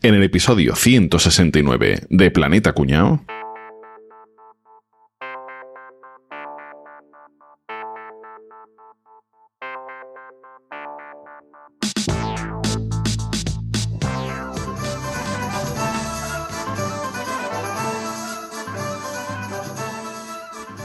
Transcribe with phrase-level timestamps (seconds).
[0.00, 3.24] En el episodio 169 de Planeta Cuñao.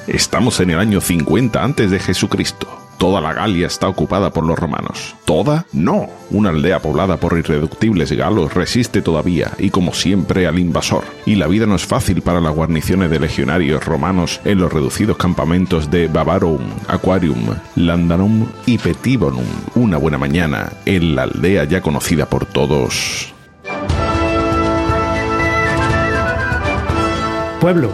[0.08, 2.83] Estamos en el año 50 antes de Jesucristo.
[3.04, 5.14] Toda la Galia está ocupada por los romanos.
[5.26, 5.66] ¿Toda?
[5.74, 6.08] No.
[6.32, 11.04] Una aldea poblada por irreductibles galos resiste todavía y como siempre al invasor.
[11.26, 15.18] Y la vida no es fácil para las guarniciones de legionarios romanos en los reducidos
[15.18, 19.44] campamentos de Bavarum, Aquarium, Landanum y Petibonum.
[19.76, 23.34] Una buena mañana en la aldea ya conocida por todos.
[27.60, 27.90] Pueblo,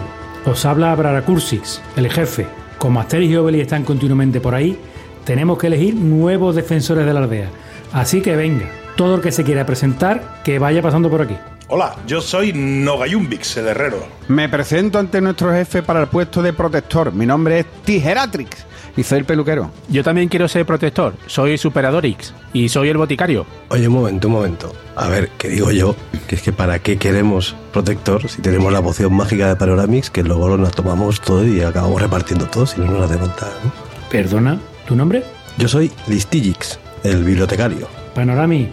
[0.46, 2.46] os habla Braracursix, el jefe.
[2.78, 4.78] Como Asterix y Obelix están continuamente por ahí,
[5.24, 7.48] tenemos que elegir nuevos defensores de la aldea.
[7.92, 8.66] Así que venga,
[8.96, 11.36] todo el que se quiera presentar, que vaya pasando por aquí.
[11.68, 14.04] Hola, yo soy Nogayumbix, el herrero.
[14.26, 17.12] Me presento ante nuestro jefe para el puesto de protector.
[17.12, 19.70] Mi nombre es Tijeratrix y soy el peluquero.
[19.88, 21.14] Yo también quiero ser protector.
[21.26, 23.46] Soy Superadorix y soy el boticario.
[23.68, 24.72] Oye, un momento, un momento.
[24.96, 25.94] A ver, ¿qué digo yo?
[26.26, 30.24] Que es que para qué queremos protector si tenemos la poción mágica de Panoramix que
[30.24, 33.46] luego nos tomamos todo y acabamos repartiendo todo si no nos hace falta.
[33.62, 33.72] ¿no?
[34.10, 34.58] Perdona,
[34.90, 35.22] ¿tu nombre?
[35.56, 37.86] Yo soy Listigix, el bibliotecario.
[38.12, 38.68] Panorami,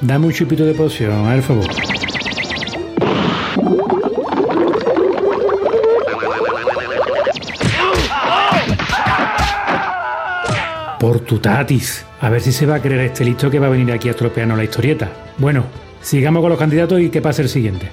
[0.00, 1.66] dame un chupito de poción, a ver, favor.
[10.98, 12.06] Por tu tatis.
[12.22, 14.12] A ver si se va a creer este listo que va a venir aquí a
[14.12, 15.10] estropearnos la historieta.
[15.36, 15.64] Bueno,
[16.00, 17.90] sigamos con los candidatos y que pase el siguiente.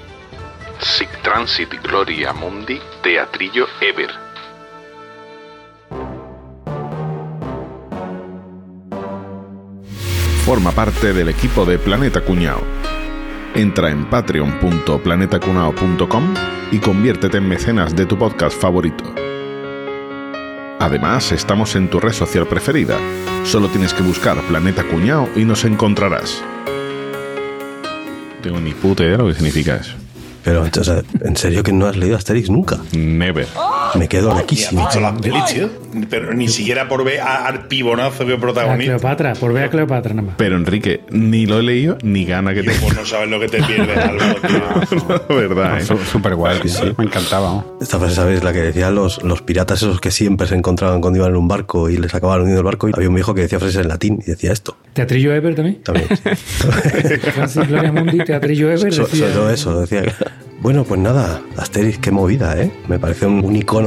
[0.80, 4.25] Sic transit gloria mundi teatrillo ever.
[10.46, 12.62] Forma parte del equipo de Planeta Cuñao.
[13.56, 16.34] Entra en patreon.planetacunao.com
[16.72, 19.04] y conviértete en mecenas de tu podcast favorito.
[20.80, 22.96] Además, estamos en tu red social preferida.
[23.44, 26.44] Solo tienes que buscar Planeta Cuñao y nos encontrarás.
[28.44, 29.96] Tengo ni puta idea de lo que significa eso.
[30.44, 32.78] Pero, o sea, ¿en serio que no has leído Asterix nunca?
[32.92, 33.48] Never.
[33.98, 34.88] Me quedo loquísimo.
[35.52, 35.70] Tío.
[36.10, 38.94] Pero ni siquiera por ver a- al pibonazo que A protagonista.
[38.98, 40.36] Cleopatra, por ver a Cleopatra nada más.
[40.38, 42.72] Pero Enrique, ni lo he leído ni gana que te.
[42.74, 45.36] pues no sabes lo que te pierdes, Álvaro, tío.
[45.36, 45.86] Verdad, ¿eh?
[46.12, 47.50] Súper guay, sí, me encantaba.
[47.50, 47.78] ¿no?
[47.82, 48.44] Esta frase, ¿sabes?
[48.44, 51.48] La que decían los, los piratas esos que siempre se encontraban cuando iban en un
[51.48, 52.90] barco y les acababan hundiendo el barco.
[52.90, 54.78] Y había un viejo que decía frases en latín y decía esto.
[54.94, 55.82] Teatrillo Ever también.
[55.84, 56.08] También.
[56.18, 57.60] sí.
[57.68, 58.94] Gloria Mundi, Teatrillo Ever.
[58.94, 60.04] So- decía- sobre todo eso, decía.
[60.62, 62.72] Bueno, pues nada, Asterix, qué movida, ¿eh?
[62.88, 63.85] Me parece un, un icono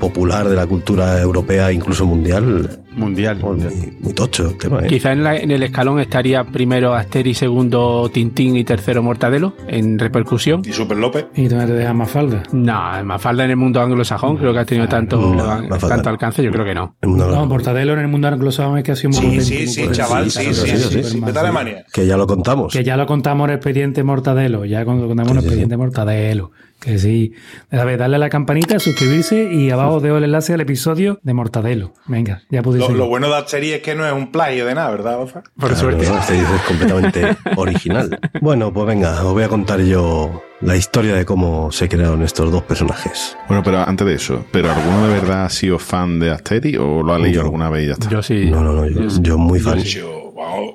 [0.00, 2.80] popular de la cultura europea, incluso mundial.
[2.96, 3.38] Mundial.
[3.40, 3.56] Muy,
[4.00, 4.86] muy tocho el tema, ¿eh?
[4.88, 9.98] Quizá en, la- en el escalón estaría primero Asterix, segundo Tintín y tercero Mortadelo en
[9.98, 10.62] repercusión.
[10.64, 11.26] Y Super López.
[11.36, 12.42] Y tú no te dejas más falda.
[12.52, 15.88] No, Mafalda en el mundo anglosajón creo que ha tenido tanto, No, Mafalda.
[15.96, 16.96] tanto alcance, yo creo que no.
[17.00, 17.46] El mundo No.
[17.46, 20.30] Mortadelo en el mundo anglosajón es que ha sido muy Sí, sí, muy sí, chaval,
[20.30, 20.88] sí, sí, sí, sí.
[20.88, 21.20] sí, sí.
[21.24, 21.84] Vete a Alemania.
[21.92, 22.72] Que ya lo contamos.
[22.72, 26.50] Que ya lo contamos en el expediente Mortadelo, ya cuando contamos el expediente Mortadelo.
[26.80, 27.32] Que sí.
[27.72, 31.18] A ver, darle a la campanita, suscribirse y abajo os dejo el enlace al episodio
[31.24, 31.92] de Mortadelo.
[32.06, 34.90] Venga, ya podéis Lo, bueno de Asterix es que no es un plagio de nada,
[34.90, 35.42] ¿verdad, Bofa?
[35.42, 36.08] Por Claro, suerte.
[36.08, 36.14] ¿no?
[36.16, 38.18] Asterix es completamente original.
[38.40, 42.50] Bueno, pues venga, os voy a contar yo la historia de cómo se crearon estos
[42.50, 43.36] dos personajes.
[43.48, 47.02] Bueno, pero antes de eso, ¿pero alguno de verdad ha sido fan de Asterix o
[47.02, 47.42] lo ha leído Yo.
[47.42, 48.08] alguna vez y ya está?
[48.08, 48.50] Yo sí.
[48.50, 49.78] No, no, no, yo, yo muy fan.
[49.78, 50.27] Yo,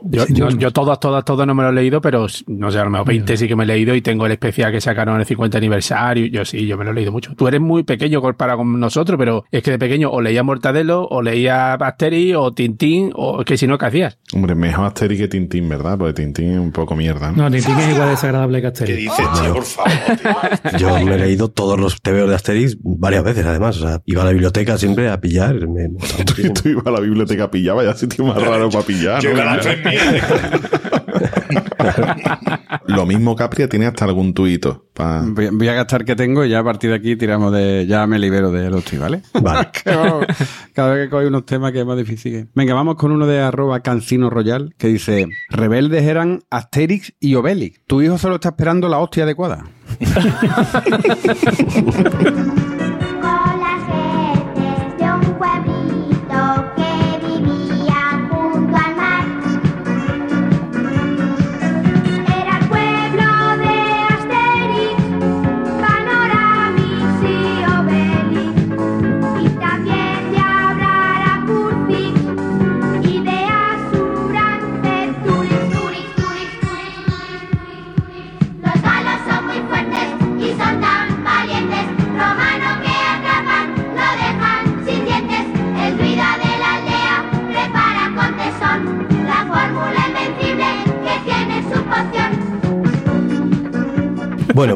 [0.03, 2.84] Yo, yo, yo todas, todas, todas no me lo he leído, pero no sé, a
[2.84, 5.22] lo mejor 20 sí que me he leído y tengo el especial que sacaron en
[5.22, 6.25] el 50 aniversario.
[6.28, 7.34] Yo sí, yo me lo he leído mucho.
[7.35, 11.07] Tú eres muy pequeño para con nosotros, pero es que de pequeño o leía Mortadelo,
[11.09, 14.18] o leía Asterix, o Tintín, o es que si no, ¿qué hacías?
[14.34, 15.97] Hombre, mejor Asterix que Tintín, ¿verdad?
[15.97, 17.31] Porque Tintín es un poco mierda.
[17.31, 17.44] ¿no?
[17.44, 18.97] No, Tintín es igual de desagradable que ¿Qué Asterix.
[19.00, 19.53] dices, tío?
[19.53, 19.91] Por favor,
[20.69, 20.78] tío.
[20.80, 23.78] Yo me he leído todos los TVOs de Asterix varias veces, además.
[23.81, 25.68] O sea, iba a la biblioteca siempre a pillar.
[25.68, 26.53] Me, muchísimo.
[26.53, 29.22] Tú ibas a la biblioteca a pillar, vaya sitio más raro para pillar.
[29.22, 29.52] Yo ¿no?
[32.87, 34.85] Lo mismo Capria tiene hasta algún tuito.
[34.94, 37.85] pa- Voy, voy a gastar que tengo y ya a partir de aquí tiramos de.
[37.88, 39.21] Ya me libero de los tweets, ¿vale?
[39.41, 39.67] Vale.
[40.73, 42.50] Cada vez que coge unos temas que es más difícil.
[42.55, 47.81] Venga, vamos con uno de arroba cancino royal que dice: Rebeldes eran Asterix y Obelix.
[47.88, 49.65] Tu hijo solo está esperando la hostia adecuada.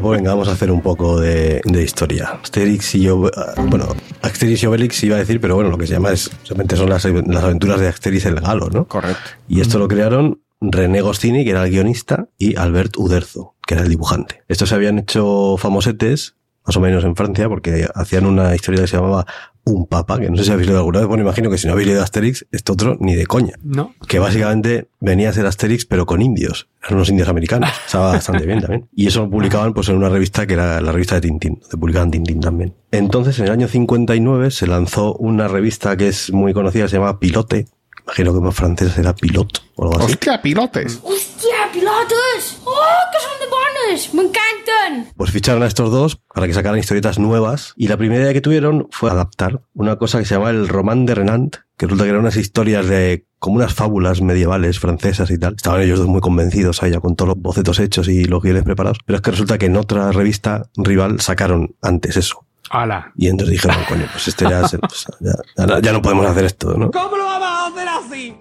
[0.10, 2.40] Venga, vamos a hacer un poco de, de historia.
[2.42, 3.30] Asterix y yo,
[3.68, 3.88] bueno,
[4.22, 6.90] Asterix y Obelix iba a decir, pero bueno, lo que se llama es, realmente son
[6.90, 8.88] las, las aventuras de Asterix el Galo, ¿no?
[8.88, 9.32] Correcto.
[9.48, 13.84] Y esto lo crearon René Goscinny, que era el guionista, y Albert Uderzo, que era
[13.84, 14.44] el dibujante.
[14.48, 16.36] Estos se habían hecho famosetes,
[16.68, 19.26] más o menos en Francia, porque hacían una historia que se llamaba
[19.64, 21.74] Un Papa, que no sé si habéis leído alguna vez, bueno, imagino que si no
[21.74, 23.54] habéis leído Asterix, este otro ni de coña.
[23.64, 23.94] No.
[24.06, 26.68] Que básicamente venía a ser Asterix, pero con indios.
[26.84, 27.70] Eran unos indios americanos.
[27.86, 28.90] Estaba bastante bien también.
[28.94, 31.78] Y eso lo publicaban pues en una revista que era la revista de Tintín, donde
[31.78, 32.76] publicaban Tintín también.
[32.92, 37.18] Entonces, en el año 59 se lanzó una revista que es muy conocida, se llama
[37.18, 37.68] Pilote.
[38.04, 40.14] Imagino que en francés será Pilote o algo así.
[40.14, 41.00] ¡Hostia, pilotes!
[41.04, 42.60] ¡Hostia, pilotos!
[42.64, 42.76] ¡Oh,
[43.12, 43.48] que son de
[44.14, 45.14] ¡Me encantan!
[45.16, 48.42] Pues ficharon a estos dos para que sacaran historietas nuevas y la primera idea que
[48.42, 52.10] tuvieron fue adaptar una cosa que se llama el Román de Renant, que resulta que
[52.10, 55.56] eran unas historias de como unas fábulas medievales francesas y tal.
[55.56, 58.64] Estaban ellos dos muy convencidos ahí ya con todos los bocetos hechos y los guiones
[58.64, 62.46] preparados, pero es que resulta que en otra revista rival sacaron antes eso.
[62.70, 63.14] ¡Hala!
[63.16, 66.44] Y entonces dijeron, coño, pues este ya, se- pues ya, ya- ya no podemos hacer
[66.46, 66.92] esto, ¿no?
[66.92, 68.36] ¿Cómo lo vamos a hacer así?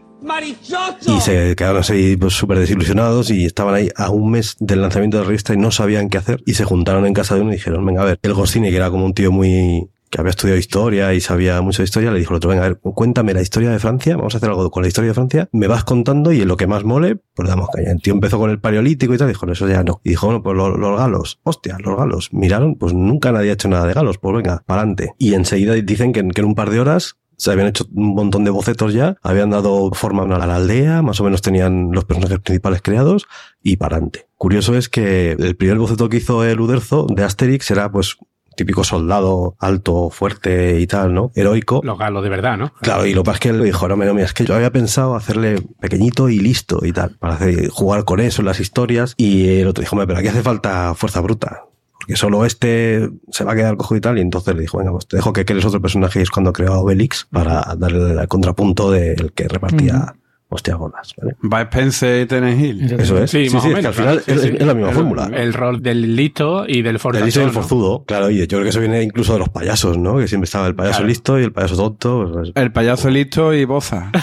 [1.17, 5.19] Y se quedaron así pues, súper desilusionados y estaban ahí a un mes del lanzamiento
[5.19, 6.43] de la revista y no sabían qué hacer.
[6.47, 8.77] Y se juntaron en casa de uno y dijeron, venga, a ver, el Goscinny, que
[8.77, 12.21] era como un tío muy que había estudiado historia y sabía mucho de historia, le
[12.21, 14.71] dijo al otro, venga, a ver, cuéntame la historia de Francia, vamos a hacer algo
[14.71, 17.49] con la historia de Francia, me vas contando y en lo que más mole, pues
[17.49, 17.91] damos caña.
[17.91, 20.01] El tío empezó con el paleolítico y tal, dijo, eso ya no.
[20.05, 22.33] Y dijo, bueno, pues lo- los, galos, hostia, los galos.
[22.33, 24.87] Miraron, pues nunca nadie ha hecho nada de galos, pues venga, para.
[25.19, 28.45] Y enseguida dicen que, que en un par de horas se habían hecho un montón
[28.45, 32.39] de bocetos ya, habían dado forma a la aldea, más o menos tenían los personajes
[32.41, 33.27] principales creados
[33.63, 34.27] y para adelante.
[34.37, 38.17] Curioso es que el primer boceto que hizo el Uderzo de Asterix era pues
[38.57, 41.31] típico soldado alto, fuerte y tal, ¿no?
[41.35, 41.83] Heroico.
[41.85, 42.73] Los galos de verdad, ¿no?
[42.81, 44.55] Claro, y lo que pasa es que él dijo, no, mira, mira, es que yo
[44.55, 48.59] había pensado hacerle pequeñito y listo y tal, para hacer, jugar con eso en las
[48.59, 49.15] historias.
[49.17, 51.65] Y el otro dijo, "Hombre, pero aquí hace falta fuerza bruta.
[52.07, 54.19] Porque solo este se va a quedar cojo y tal.
[54.19, 56.53] Y entonces le dijo, venga, pues te dejo que crees otro personaje y es cuando
[56.53, 60.15] creó a Obelix para darle el contrapunto del que repartía
[60.49, 61.37] hostia gordas, ¿vale?
[61.53, 62.93] Va Spencer y Tennis Hill.
[63.01, 63.31] Eso es.
[63.31, 64.57] Sí, Sí, más sí, o es que al final claro, es, sí, sí.
[64.59, 65.31] es la misma El- fórmula.
[65.35, 67.27] El rol del listo y del El fortachón.
[67.27, 67.53] listo y el ¿no?
[67.55, 70.19] forzudo, claro, y yo creo que eso viene incluso de los payasos, ¿no?
[70.19, 71.09] Que siempre estaba el payaso Claro.
[71.09, 72.31] listo y el payaso tonto.
[72.33, 74.11] pues, El payaso listo y boza.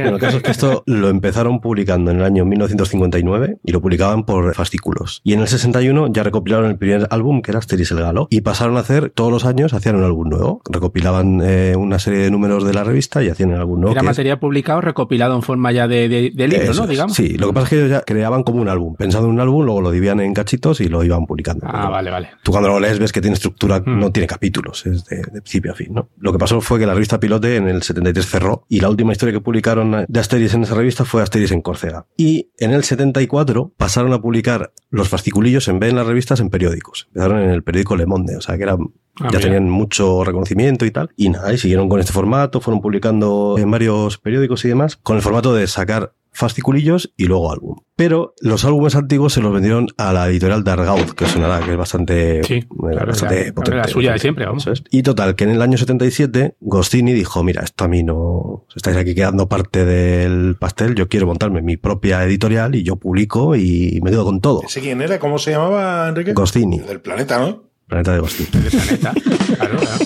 [0.00, 3.80] Bueno, el caso es que esto lo empezaron publicando en el año 1959 y lo
[3.80, 5.20] publicaban por fascículos.
[5.24, 8.40] Y en el 61 ya recopilaron el primer álbum, que era Asterix el Galo, y
[8.40, 10.62] pasaron a hacer, todos los años, hacían un álbum nuevo.
[10.70, 13.92] Recopilaban eh, una serie de números de la revista y hacían el álbum nuevo.
[13.92, 16.86] Era es- material publicado recopilado en forma ya de, de, de libro, Eso ¿no?
[16.86, 17.16] Digamos.
[17.16, 18.94] Sí, lo que pasa es que ellos ya creaban como un álbum.
[18.96, 21.66] Pensando en un álbum, luego lo dividían en cachitos y lo iban publicando.
[21.68, 22.30] Ah, vale, vale.
[22.42, 23.98] Tú cuando lo lees ves que tiene estructura, Mm.
[23.98, 26.08] no tiene capítulos, es de, de principio a fin, ¿no?
[26.18, 29.12] Lo que pasó fue que la revista Pilote en el 73 cerró y la última
[29.12, 32.06] historia que publicaron de Asterix en esa revista fue Asterix en Córcega.
[32.16, 36.38] Y en el 74 pasaron a publicar los fasciculillos en vez de en las revistas
[36.40, 37.06] en periódicos.
[37.08, 38.76] Empezaron en el periódico Le Monde, o sea que era,
[39.20, 39.40] Ah, ya mira.
[39.40, 41.10] tenían mucho reconocimiento y tal.
[41.16, 45.16] Y nada, y siguieron con este formato, fueron publicando en varios periódicos y demás, con
[45.16, 47.76] el formato de sacar fasciculillos y luego álbum.
[47.96, 51.76] Pero los álbumes antiguos se los vendieron a la editorial Dargaud, que sonará, que es
[51.76, 53.76] bastante, Sí, eh, claro, bastante la- potente.
[53.78, 54.68] la suya de siempre, vamos.
[54.90, 58.96] Y total, que en el año 77, Goscinny dijo, mira, esto a mí no, estáis
[58.96, 64.00] aquí quedando parte del pastel, yo quiero montarme mi propia editorial y yo publico y
[64.02, 64.62] me quedo con todo.
[64.64, 65.18] ¿Ese quién era?
[65.18, 66.32] ¿Cómo se llamaba, Enrique?
[66.32, 67.64] Goscinny, Del planeta, ¿no?
[67.90, 68.20] Planeta de.
[68.20, 69.12] De planeta.
[69.56, 70.04] Claro, claro.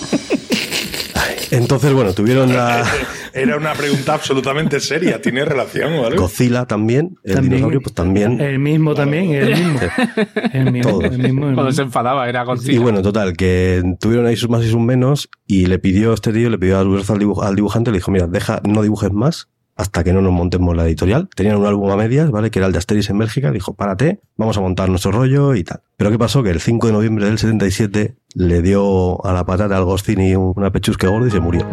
[1.51, 2.83] Entonces, bueno, tuvieron la
[3.33, 5.21] Era una pregunta absolutamente seria.
[5.21, 6.15] ¿Tiene relación, vale?
[6.17, 7.51] Godzilla también, el También.
[7.51, 8.39] dinosaurio, pues también.
[8.41, 9.79] El mismo también, el mismo.
[10.53, 11.03] El mismo, Todos.
[11.05, 14.49] el mismo, el Cuando se enfadaba era con Y bueno, total, que tuvieron ahí sus
[14.49, 17.55] más y sus menos y le pidió este tío, le pidió al, al, dibuj- al
[17.55, 21.29] dibujante, le dijo, mira, deja, no dibujes más hasta que no nos montemos la editorial.
[21.35, 22.49] Tenían un álbum a medias, ¿vale?
[22.49, 23.51] Que era el de Asterix en Bélgica.
[23.51, 25.81] Dijo, párate, vamos a montar nuestro rollo y tal.
[25.97, 26.43] Pero ¿qué pasó?
[26.43, 30.69] Que el 5 de noviembre del 77 le dio a la patata al Goscinny una
[30.71, 31.65] pechusque gorda y se murió.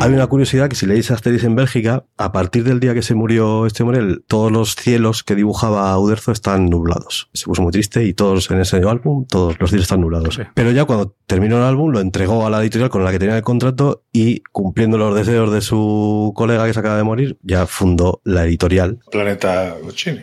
[0.00, 3.14] Hay una curiosidad que si leéis Asterix en Bélgica, a partir del día que se
[3.14, 7.30] murió este hombre, el- todos los cielos que dibujaba Uderzo están nublados.
[7.32, 10.34] Se puso muy triste y todos en ese álbum, todos los cielos están nublados.
[10.34, 10.42] Sí.
[10.54, 13.36] Pero ya cuando terminó el álbum, lo entregó a la editorial con la que tenía
[13.36, 17.66] el contrato y cumpliendo los deseos de su colega que se acaba de morir, ya
[17.66, 18.98] fundó la editorial.
[19.10, 20.20] Planeta Chini.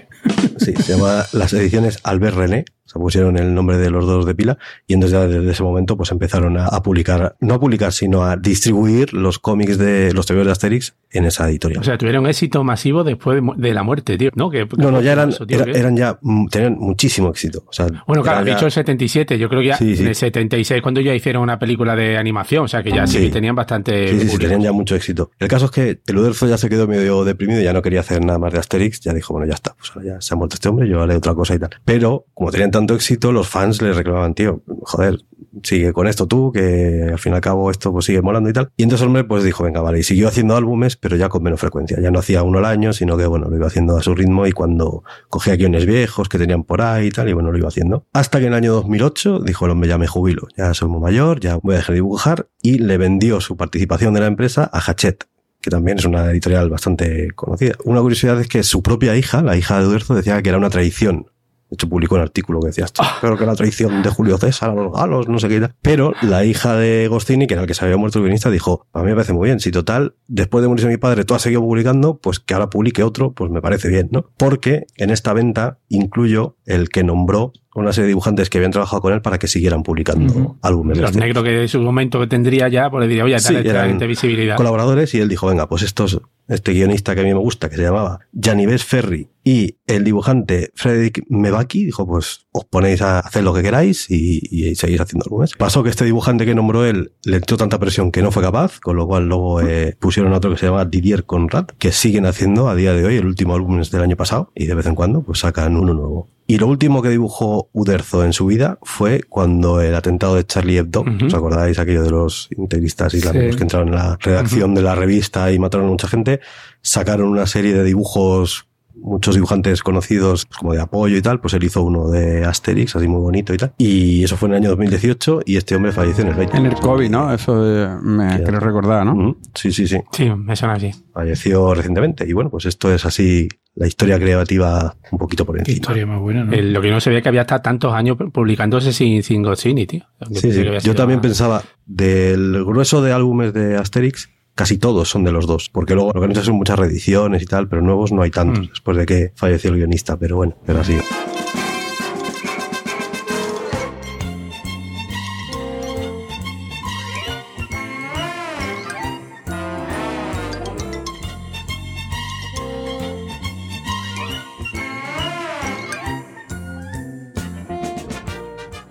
[0.57, 2.65] Sí, se llama las ediciones Albert René.
[2.87, 5.95] Se pusieron el nombre de los dos de pila y entonces ya desde ese momento
[5.95, 10.25] pues empezaron a, a publicar, no a publicar, sino a distribuir los cómics de los
[10.25, 11.81] tebeos de Asterix en esa editorial.
[11.81, 14.31] O sea, tuvieron éxito masivo después de, la muerte, tío.
[14.35, 17.29] No, que, no, no, ya eran, eso, tío, era- que- eran ya, mm, tenían muchísimo
[17.29, 17.63] éxito.
[17.67, 19.37] O sea, Bueno, claro, has ya- dicho el 77.
[19.37, 20.01] Yo creo que ya Sí, sí.
[20.03, 23.29] en el 76, cuando ya hicieron una película de animación, o sea, que ya sí,
[23.29, 24.07] tenían bastante.
[24.19, 25.31] Sí, sí, tenían ya mucho éxito.
[25.39, 28.23] El caso es que el Uderzo ya se quedó medio deprimido, ya no quería hacer
[28.23, 30.55] nada más de Asterix, ya dijo, bueno, ya está, pues ahora ya se ha muerto
[30.55, 31.69] este hombre, yo haré otra cosa y tal.
[31.85, 35.17] Pero, como tenían tanto éxito, los fans le reclamaban, tío, joder,
[35.63, 38.53] sigue con esto tú, que al fin y al cabo esto pues sigue molando y
[38.53, 38.69] tal.
[38.77, 41.41] Y entonces el hombre pues dijo, venga, vale, y siguió haciendo álbumes, pero ya con
[41.41, 41.99] menos frecuencia.
[41.99, 44.45] Ya no hacía uno al año, sino que bueno, lo iba haciendo a su ritmo
[44.45, 47.67] y cuando cogía guiones viejos que tenían por ahí y tal, y bueno, lo iba
[47.67, 48.05] haciendo.
[48.13, 51.01] Hasta que en el año 2008 dijo el hombre, ya me jubilo, ya soy muy
[51.01, 54.69] mayor, ya voy a dejar de dibujar, y le vendió su participación de la empresa
[54.71, 55.25] a Hachette
[55.59, 57.73] que también es una editorial bastante conocida.
[57.83, 60.69] Una curiosidad es que su propia hija, la hija de Uderzo, decía que era una
[60.69, 61.31] traición.
[61.69, 64.69] De hecho, publicó un artículo que decía, "Esto, creo que la traición de Julio César
[64.69, 65.57] a los galos, no sé qué.
[65.57, 65.75] y tal".
[65.81, 68.85] Pero la hija de Gostini, que era el que se había muerto el guionista, dijo,
[68.93, 69.59] a mí me parece muy bien.
[69.59, 73.03] Si total, después de morirse mi padre, tú has seguido publicando, pues que ahora publique
[73.03, 74.29] otro, pues me parece bien, ¿no?
[74.37, 77.53] Porque en esta venta incluyo el que nombró
[77.83, 80.97] una serie de dibujantes que habían trabajado con él para que siguieran publicando álbumes.
[80.97, 81.19] Los este.
[81.19, 84.07] negros que en su momento que tendría ya, pues le diría, oye, Sí, eran gente
[84.07, 84.57] visibilidad.
[84.57, 87.75] colaboradores y él dijo, venga, pues estos, este guionista que a mí me gusta, que
[87.75, 93.43] se llamaba Janives Ferry y el dibujante Frederick Mebaki, dijo, pues os ponéis a hacer
[93.43, 95.51] lo que queráis y, y seguís haciendo álbumes.
[95.57, 98.79] Pasó que este dibujante que nombró él le entró tanta presión que no fue capaz,
[98.79, 102.67] con lo cual luego eh, pusieron otro que se llama Didier Conrad, que siguen haciendo
[102.67, 104.95] a día de hoy, el último álbum es del año pasado, y de vez en
[104.95, 106.29] cuando pues sacan uno nuevo.
[106.49, 110.77] Y lo último que dibujó Uderzo en su vida fue cuando el atentado de Charlie
[110.77, 113.57] Hebdo, ¿os acordáis aquello de los integristas islámicos Sí.
[113.57, 116.39] que entraron en la redacción de la revista y mataron a mucha gente?
[116.81, 118.65] Sacaron una serie de dibujos,
[119.01, 123.07] muchos dibujantes conocidos como de apoyo y tal, pues él hizo uno de Asterix, así
[123.07, 123.73] muy bonito y tal.
[123.77, 126.57] Y eso fue en el año 2018 y este hombre falleció en el 20.
[126.57, 127.33] En el COVID, ¿no?
[127.33, 129.37] Eso eh, me creo recordar, ¿no?
[129.55, 129.97] Sí, sí, sí.
[130.11, 130.91] Sí, me suena así.
[131.13, 132.25] Falleció recientemente.
[132.27, 135.75] Y bueno, pues esto es así la historia creativa un poquito por Qué encima.
[135.75, 136.51] historia más buena, ¿no?
[136.53, 139.85] El- lo que no se veía que había hasta tantos años publicándose sin, sin Goscinny,
[139.85, 140.03] tío.
[140.29, 140.65] Yo Sí, sí.
[140.83, 145.69] Yo también pensaba, del grueso de álbumes de Asterix, casi todos son de los dos,
[145.69, 148.31] porque luego lo que han hecho son muchas reediciones y tal, pero nuevos no hay
[148.31, 148.69] tantos, Mm.
[148.71, 150.97] después de que falleció el guionista, pero bueno, pero así.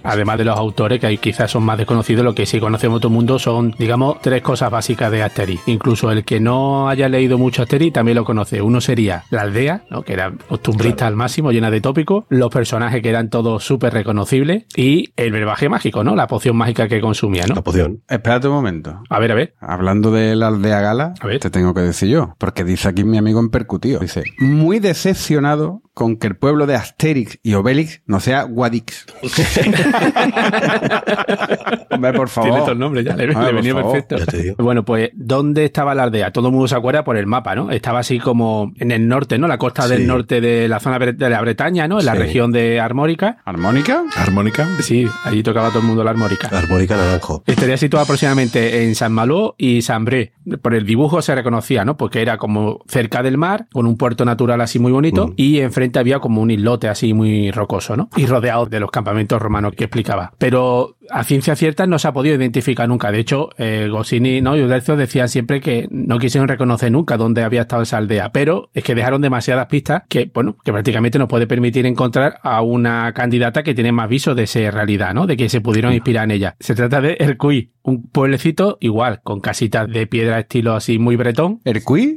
[0.06, 3.08] Además de los autores, que ahí quizás son más desconocidos, lo que sí conocemos todo
[3.08, 5.62] el mundo son, digamos, tres cosas básicas de Asterix.
[5.66, 8.62] Incluso el que no haya leído mucho Asterix también lo conoce.
[8.62, 10.02] Uno sería la aldea, ¿no?
[10.02, 14.64] que era costumbrista al máximo, llena de tópicos, los personajes que eran todos súper reconocibles
[14.76, 16.14] y el verbaje mágico, ¿no?
[16.16, 17.54] La poción mágica que consumía, ¿no?
[17.54, 18.02] La poción.
[18.08, 19.00] Espérate un momento.
[19.08, 19.54] A ver, a ver.
[19.60, 21.40] Hablando de la aldea gala, A ver.
[21.40, 24.00] te tengo que decir yo, porque dice aquí mi amigo en percutido.
[24.00, 29.06] Dice, muy decepcionado con que el pueblo de Asterix y Obelix no sea Guadix.
[31.90, 32.50] Hombre, por favor.
[32.50, 34.62] Tiene estos nombres ya, le, Hombre, le por venía perfecto.
[34.62, 36.32] Bueno, pues, ¿dónde estaba la aldea?
[36.32, 37.70] Todo el mundo se acuerda por el mapa, ¿no?
[37.70, 39.48] Estaba así como en el norte, ¿no?
[39.48, 39.88] La costa Sí.
[39.94, 41.98] del norte de la zona de la Bretaña, ¿no?
[41.98, 43.38] En la región de Armórica.
[43.46, 44.04] ¿Armónica?
[44.16, 44.68] ¿Armónica?
[44.80, 46.48] Sí, allí tocaba todo el mundo la armórica.
[46.48, 47.42] Armónica Naranjo.
[47.46, 50.34] Estaría situado aproximadamente en San Malo y San Bré.
[50.60, 51.96] Por el dibujo se reconocía, ¿no?
[51.96, 55.32] Porque era como cerca del mar, con un puerto natural así muy bonito, Mm.
[55.36, 58.08] y enfrente había como un islote así muy rocoso, ¿no?
[58.16, 60.32] Y rodeado de los campamentos romanos que explicaba.
[60.38, 63.10] Pero a ciencia cierta no se ha podido identificar nunca.
[63.10, 64.56] De hecho, eh, Goscinny ¿no?
[64.56, 68.70] y Uderzo decían siempre que no quisieron reconocer nunca dónde había estado esa aldea, pero
[68.74, 73.12] es que dejaron demasiadas pistas que, bueno, que prácticamente nos puede permitir encontrar a una
[73.12, 75.26] candidata que tiene más viso de ser realidad, ¿no?
[75.26, 76.56] De que se pudieron inspirar en ella.
[76.60, 81.60] Se trata de Ercuy, un pueblecito igual, con casitas de piedra estilo así muy bretón.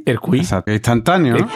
[0.06, 0.38] Ercuí.
[0.38, 1.48] Exacto, instantáneo, ¿no?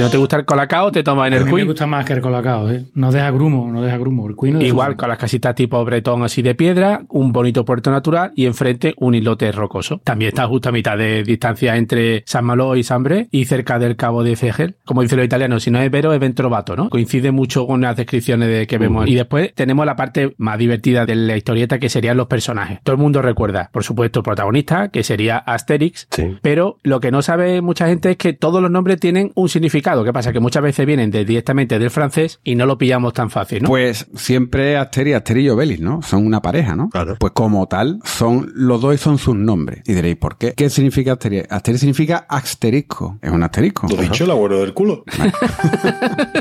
[0.00, 2.14] Si no te gusta el colacao, te tomas en A mí me gusta más que
[2.14, 2.86] el colacao, ¿eh?
[2.94, 4.26] No deja grumo, no deja grumo.
[4.26, 8.32] El cuino Igual, con las casitas tipo bretón así de piedra, un bonito puerto natural
[8.34, 10.00] y enfrente un islote rocoso.
[10.02, 13.78] También está justo a mitad de distancia entre San Malo y San Bré y cerca
[13.78, 14.76] del cabo de Fegel.
[14.86, 16.88] Como dicen los italianos, si no es Vero, es Ventrovato, ¿no?
[16.88, 19.06] Coincide mucho con las descripciones de que vemos.
[19.06, 22.78] Y después tenemos la parte más divertida de la historieta que serían los personajes.
[22.84, 26.38] Todo el mundo recuerda, por supuesto, el protagonista, que sería Asterix, Sí.
[26.40, 29.89] pero lo que no sabe mucha gente es que todos los nombres tienen un significado.
[30.04, 30.32] ¿Qué pasa?
[30.32, 33.68] Que muchas veces vienen de- directamente del francés y no lo pillamos tan fácil, ¿no?
[33.68, 36.00] Pues siempre Asterix, Asterix y Obelix, ¿no?
[36.02, 36.88] Son una pareja, ¿no?
[36.90, 37.16] Claro.
[37.18, 39.82] Pues como tal, son los dos y son sus nombres.
[39.86, 40.54] Y diréis, ¿por qué?
[40.56, 41.50] ¿Qué significa Asterix?
[41.50, 43.18] Asterix significa asterisco.
[43.20, 43.86] Es un asterisco.
[43.88, 45.04] Lo dicho, el abuelo del culo.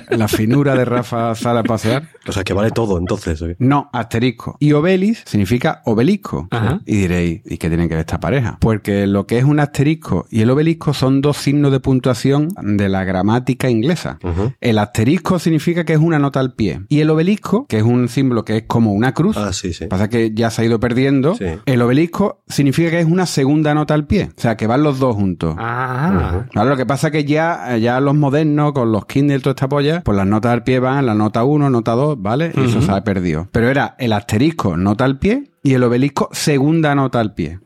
[0.10, 2.10] La finura de Rafa sale a pasear.
[2.28, 3.44] O sea, que vale todo entonces.
[3.60, 4.58] No, asterisco.
[4.60, 6.48] Y obelis significa obelisco.
[6.52, 6.82] Ajá.
[6.86, 8.58] Y diréis, ¿y qué tiene que ver esta pareja?
[8.60, 12.90] Porque lo que es un asterisco y el obelisco son dos signos de puntuación de
[12.90, 14.18] la gramática gramática inglesa.
[14.60, 16.82] El asterisco significa que es una nota al pie.
[16.90, 19.86] Y el obelisco, que es un símbolo que es como una cruz, Ah, sí, sí.
[19.86, 21.46] pasa que ya se ha ido perdiendo, Sí.
[21.66, 24.30] el obelisco significa que es una segunda nota al pie.
[24.36, 25.56] O sea, que van los dos juntos.
[25.60, 26.46] Ah.
[26.52, 29.52] Claro, lo que pasa es que ya, ya los modernos, con los Kindle y toda
[29.52, 32.52] esta polla, pues las notas al pie van en la nota 1, nota 2, ¿vale?
[32.56, 33.48] Y eso se ha perdido.
[33.52, 37.60] Pero era el asterisco, nota al pie, y el obelisco, segunda nota al pie.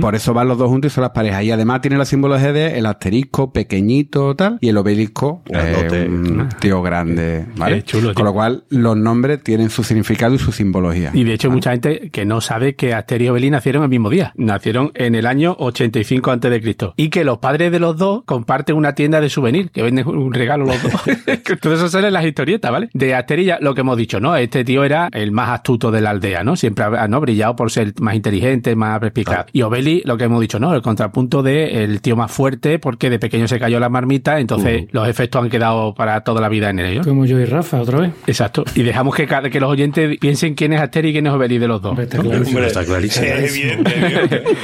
[0.00, 1.42] Por eso van los dos juntos y son las parejas.
[1.44, 6.48] Y además tiene la simbología de el asterisco pequeñito, tal, y el obelisco, eh, un
[6.60, 7.76] tío grande, ¿vale?
[7.76, 8.14] Qué chulo.
[8.14, 11.10] Con lo cual, los nombres tienen su significado y su simbología.
[11.14, 13.88] Y de hecho, hay mucha gente que no sabe que Asterix y Obelix nacieron el
[13.88, 14.32] mismo día.
[14.36, 16.76] Nacieron en el año 85 a.C.
[16.96, 20.32] Y que los padres de los dos comparten una tienda de souvenir, que venden un
[20.32, 20.92] regalo los dos.
[21.60, 22.88] Todo eso sale en las historietas, ¿vale?
[22.92, 24.36] De Asterix, ya lo que hemos dicho, ¿no?
[24.36, 26.56] Este tío era el más astuto de la aldea, ¿no?
[26.56, 27.20] Siempre ha ¿no?
[27.36, 29.46] Brillado por ser más inteligente, más perspicaz.
[29.52, 30.74] Y Obelix, lo que hemos dicho, ¿no?
[30.74, 34.86] El contrapunto de el tío más fuerte, porque de pequeño se cayó la marmita, entonces
[34.92, 36.98] los efectos han quedado para toda la vida en él.
[36.98, 37.04] ¿no?
[37.04, 38.12] Como yo y Rafa, otra vez.
[38.26, 38.64] Exacto.
[38.74, 41.60] Y dejamos que, cada- que los oyentes piensen quién es Asterix y quién es Obelix
[41.60, 41.98] de los dos.
[41.98, 42.22] Está ¿no?
[42.24, 42.56] clarísimo.
[42.58, 43.26] Hombre, Está clarísimo.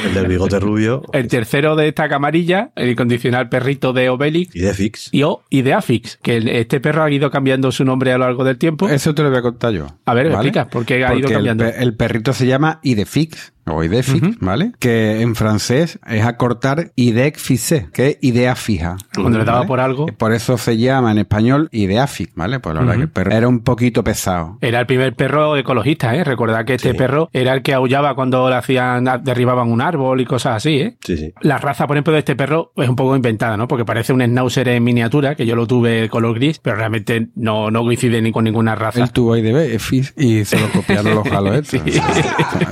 [0.07, 4.55] El del bigote rubio El tercero de esta camarilla, el incondicional perrito de Obelix.
[4.57, 5.09] y de Fix.
[5.13, 8.25] Y, o, y de Afix, que este perro ha ido cambiando su nombre a lo
[8.25, 8.89] largo del tiempo.
[8.89, 9.87] Eso te lo voy a contar yo.
[10.07, 11.65] A ver, explica, ¿por qué ha ido Porque el cambiando?
[11.67, 14.73] El, perrito se llama Idefix, o Idefix, ¿vale?
[14.79, 18.97] Que en francés es acortar idec fixé, que es idea fija.
[19.15, 20.07] Cuando le daba por algo.
[20.07, 22.59] Por eso se llama en español idea fix, ¿vale?
[22.61, 24.59] Pues la verdad que el perro era un poquito pesado.
[24.61, 26.25] Era el primer perro ecologista, ¿eh?
[26.25, 26.97] Recordad que este Sí.
[26.99, 30.97] perro era el que aullaba cuando le hacían, derribaban un árbol y cosas así, ¿eh?
[31.05, 31.33] Sí, sí.
[31.41, 33.69] La raza, por ejemplo, de este perro es un poco inventada, ¿no?
[33.69, 37.29] Porque parece un schnauzer en miniatura, que yo lo tuve de color gris, pero realmente
[37.37, 39.01] no, no coincide ni con ninguna raza.
[39.03, 41.81] Él tuvo IDFix y se lo copiaron los galos estos.
[41.85, 42.01] Sí.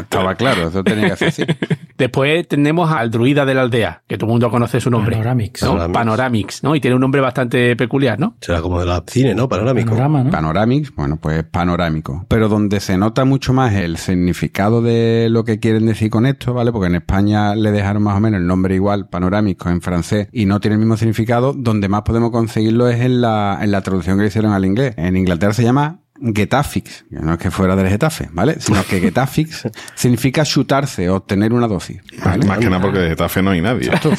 [0.00, 1.44] Estaba claro, eso tenía que ser así.
[1.98, 5.16] Después tenemos al druida de la aldea, que todo el mundo conoce su nombre.
[5.16, 5.62] Panoramix.
[5.62, 5.72] ¿no?
[5.72, 5.98] Panoramix.
[5.98, 6.74] Panoramix, ¿no?
[6.74, 8.36] Y tiene un nombre bastante peculiar, ¿no?
[8.40, 9.48] Será como de la cine, ¿no?
[9.48, 9.90] Panorámico.
[9.90, 10.30] Panorama, ¿no?
[10.30, 12.24] Panoramix, bueno, pues panorámico.
[12.28, 16.54] Pero donde se nota mucho más el significado de lo que quieren decir con esto,
[16.54, 16.72] ¿vale?
[16.72, 20.46] Porque en España le dejaron más o menos el nombre igual, panorámico, en francés, y
[20.46, 24.16] no tiene el mismo significado, donde más podemos conseguirlo es en la, en la traducción
[24.16, 24.94] que le hicieron al inglés.
[24.96, 28.56] En Inglaterra se llama Getafix, que no es que fuera del Getafe, ¿vale?
[28.60, 32.46] Sino que Getafix significa chutarse, obtener una dosis, ¿vale?
[32.46, 33.90] Más que nada porque de Getafe no hay nadie.
[33.92, 34.10] Esto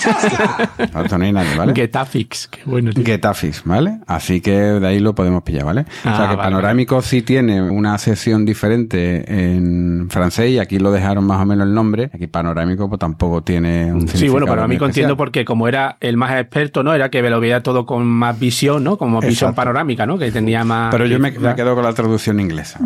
[1.18, 1.74] no hay nadie, ¿vale?
[1.76, 2.92] Getafix, qué bueno.
[2.92, 3.04] tío.
[3.06, 4.00] Getafix, ¿vale?
[4.08, 5.86] Así que de ahí lo podemos pillar, ¿vale?
[6.04, 10.80] Ah, o sea que vale, Panorámico sí tiene una sección diferente en francés y aquí
[10.80, 12.10] lo dejaron más o menos el nombre.
[12.14, 16.32] Aquí Panorámico pues tampoco tiene un Sí, bueno, muy entiendo porque como era el más
[16.40, 16.94] experto, ¿no?
[16.94, 18.98] Era que lo veía todo con más visión, ¿no?
[18.98, 19.56] Como visión Exacto.
[19.56, 20.18] panorámica, ¿no?
[20.18, 20.92] Que tenía más...
[20.92, 22.80] Pero yo me, me quedo con la traducción inglesa.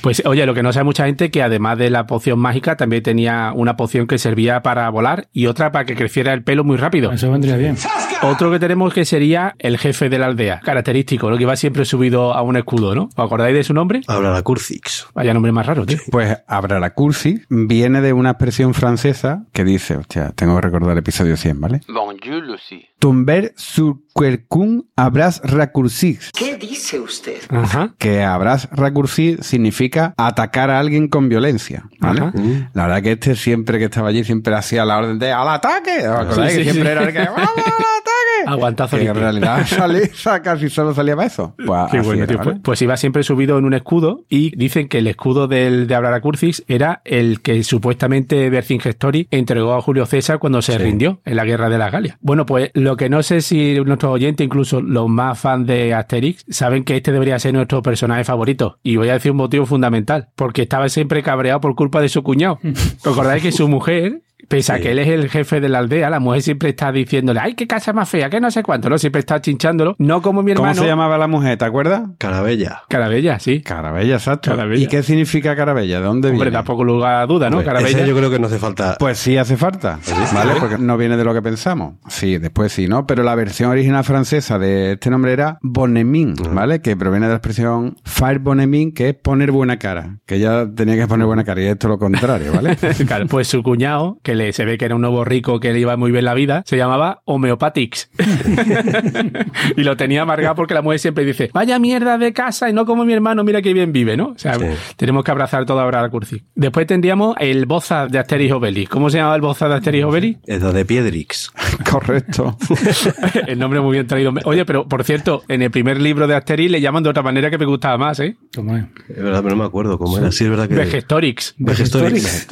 [0.00, 3.02] Pues oye, lo que no sabe mucha gente que además de la poción mágica también
[3.02, 6.76] tenía una poción que servía para volar y otra para que creciera el pelo muy
[6.76, 7.12] rápido.
[7.12, 7.76] Eso vendría bien.
[8.22, 11.84] Otro que tenemos que sería el jefe de la aldea, característico, lo que va siempre
[11.84, 13.04] subido a un escudo, ¿no?
[13.14, 14.00] ¿Os acordáis de su nombre?
[14.06, 15.08] Habla la Curcix.
[15.14, 15.98] Vaya nombre más raro, tío.
[16.10, 21.36] Pues Abraracursi viene de una expresión francesa que dice, hostia, tengo que recordar el episodio
[21.36, 21.80] 100, ¿vale?
[21.88, 22.86] Bonjour, Lucy.
[23.08, 26.30] Tomber sur quelqu'un abras raccourcis.
[26.32, 27.36] ¿Qué dice usted?
[27.50, 27.94] Ajá.
[27.98, 32.20] que abras raccourci significa atacar a alguien con violencia, ¿vale?
[32.22, 32.32] Ajá.
[32.72, 35.98] La verdad que este siempre que estaba allí siempre hacía la orden de ¡al ataque!
[36.08, 36.52] ¿Os acordáis?
[36.52, 36.98] Sí, que sí, siempre sí.
[36.98, 38.46] era el que ¡vamos al ataque!
[38.46, 41.54] Aguantazo Que en realidad salí- sa- casi solo salía para eso.
[41.56, 42.38] Pues Qué bueno, era, tío.
[42.38, 42.60] ¿vale?
[42.62, 46.62] Pues, iba siempre subido en un escudo y dicen que el escudo del, de Abraracurcis
[46.68, 51.68] era el que supuestamente Vercingetorix entregó a Julio César cuando se rindió en la guerra
[51.68, 52.16] de las Galias.
[52.20, 56.44] Bueno, pues lo que no sé si nuestros oyentes, incluso los más fans de Asterix,
[56.48, 58.78] saben que este debería ser nuestro personaje favorito.
[58.82, 62.22] Y voy a decir un motivo fundamental, porque estaba siempre cabreado por culpa de su
[62.22, 62.58] cuñado.
[63.04, 64.22] ¿Recordáis que su mujer...
[64.48, 67.40] Pese a que él es el jefe de la aldea, la mujer siempre está diciéndole,
[67.40, 68.98] ay, qué casa más fea, que no sé cuánto, ¿no?
[68.98, 69.94] Siempre está chinchándolo.
[69.98, 70.82] No como mi ¿Cómo hermano.
[70.82, 71.58] se llamaba la mujer?
[71.58, 72.02] ¿Te acuerdas?
[72.18, 72.82] Carabella.
[72.88, 73.62] Carabella, sí.
[73.62, 74.50] Carabella, exacto.
[74.50, 74.82] Carabella.
[74.82, 75.98] ¿Y qué significa Carabella?
[76.00, 76.50] ¿De dónde Hombre, viene?
[76.56, 77.56] da poco lugar a duda, ¿no?
[77.56, 77.98] Pues Carabella.
[77.98, 78.96] ese yo creo que no hace falta.
[78.98, 79.98] Pues sí hace falta,
[80.32, 80.52] ¿vale?
[80.60, 81.94] Porque no viene de lo que pensamos.
[82.08, 83.06] Sí, después sí, ¿no?
[83.06, 86.80] Pero la versión original francesa de este nombre era Bonnemin, ¿vale?
[86.80, 90.18] Que proviene de la expresión faire bonnemin, que es poner buena cara.
[90.26, 92.76] Que ella tenía que poner buena cara y esto lo contrario, ¿vale?
[93.06, 95.80] Claro, pues su cuñado, que le, se ve que era un nuevo rico que le
[95.80, 98.10] iba muy bien la vida, se llamaba Homeopatix.
[99.76, 102.86] y lo tenía amargado porque la mujer siempre dice, vaya mierda de casa y no
[102.86, 104.28] como mi hermano, mira qué bien vive, ¿no?
[104.28, 104.66] O sea, Sí.
[104.96, 106.42] tenemos que abrazar todo ahora a Curci.
[106.54, 108.88] Después tendríamos el boza de Asterix Obelix.
[108.88, 110.38] ¿Cómo se llamaba el boza de Asterix Obelix?
[110.46, 111.50] Es la de Piedrix.
[111.90, 112.56] Correcto.
[113.46, 114.32] el nombre muy bien traído.
[114.44, 117.50] Oye, pero por cierto, en el primer libro de Asterix le llaman de otra manera
[117.50, 118.36] que me gustaba más, ¿eh?
[118.54, 118.84] ¿Cómo es?
[119.08, 120.30] Es verdad, pero no me acuerdo cómo era.
[120.32, 120.74] Sí, es verdad que.
[120.74, 121.54] Vegestorix.
[121.58, 122.46] Vegestorix.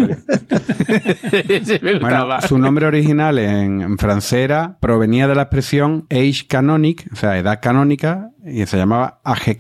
[1.49, 7.09] Ese Bueno, su nombre original en, en francés era, provenía de la expresión age canonic,
[7.13, 9.57] o sea, edad canónica, y se llamaba age.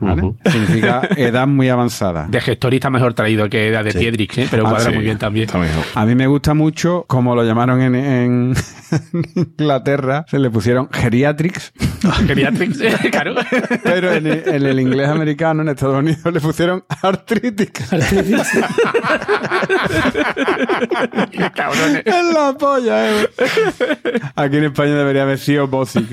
[0.00, 0.36] Ujú.
[0.50, 2.26] Significa edad muy avanzada.
[2.28, 3.98] De gestor está mejor traído que de, de Sí.
[3.98, 4.48] Piedrix, ¿eh?
[4.50, 4.94] pero Ah, cuadra sí.
[4.96, 5.48] muy bien también.
[5.94, 8.54] A mí me gusta mucho como lo llamaron en, en
[9.34, 11.72] Inglaterra, se le pusieron geriatrics,
[12.26, 13.34] Geriatrix, eh, claro.
[13.82, 16.84] pero en, en el inglés americano, en Estados Unidos, le pusieron.
[21.30, 22.02] Qué cabrones.
[22.04, 23.28] Es la polla, eh.
[24.34, 25.68] Aquí en España debería haber sido.
[25.68, 26.08] Bosic.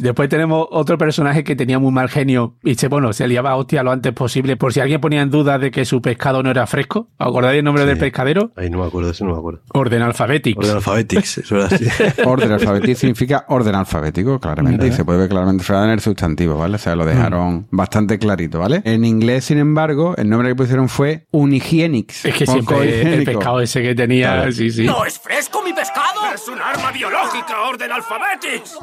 [0.00, 3.56] Después tenemos otro personaje que tenía muy mal genio y se, bueno, se liaba a
[3.56, 6.50] hostia lo antes posible por si alguien ponía en duda de que su pescado no
[6.50, 7.08] era fresco.
[7.18, 7.88] ¿Os acordáis el nombre Sí.
[7.88, 8.52] del pescadero?
[8.56, 9.60] Ahí no me acuerdo, ese no me acuerdo.
[9.74, 10.58] Orden Alphabetics.
[10.58, 11.84] Orden Alphabetics, eso era así.
[12.24, 16.76] Orden alfabético significa orden alfabético, claramente, y se puede ver claramente en el sustantivo, ¿vale?
[16.76, 18.82] O sea, lo dejaron bastante clarito, ¿vale?
[18.84, 22.24] En inglés, sin embargo, el nombre que pusieron fue Unihygienics.
[22.24, 24.52] Es que siempre el pescado ese que tenía, Claro.
[24.52, 24.84] sí, sí.
[24.84, 26.20] ¡No es fresco mi pescado!
[26.34, 28.78] ¡Es un arma biológica, orden alfabetics!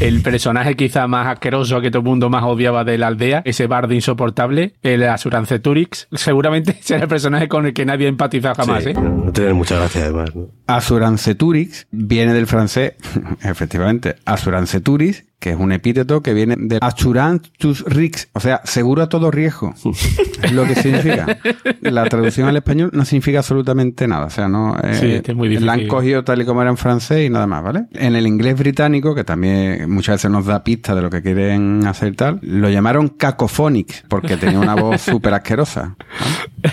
[0.00, 3.66] el personaje quizá más asqueroso que todo el mundo más odiaba de la aldea, ese
[3.66, 8.90] bardo insoportable, el Asuranceturix, seguramente será el personaje con el que nadie empatiza jamás, Sí,
[8.90, 8.94] ¿eh?
[8.94, 10.34] no, no tiene mucha gracia además.
[10.34, 10.48] ¿no?
[10.66, 12.94] Asuranceturix viene del francés,
[13.42, 19.08] efectivamente, Asuranceturix, que es un epíteto que viene de Assurantus Rix, o sea, seguro a
[19.08, 19.74] todo riesgo.
[20.42, 21.38] es lo que significa.
[21.80, 25.36] La traducción al español no significa absolutamente nada, o sea, no eh, Sí, este es
[25.36, 25.88] muy la han difícil.
[25.88, 27.86] cogido tal y como era en francés y nada más, ¿vale?
[27.92, 31.86] En el inglés británico, que también muchas veces nos da pistas de lo que quieren
[31.86, 35.96] hacer tal, lo llamaron cacophonics, porque tenía una voz súper asquerosa.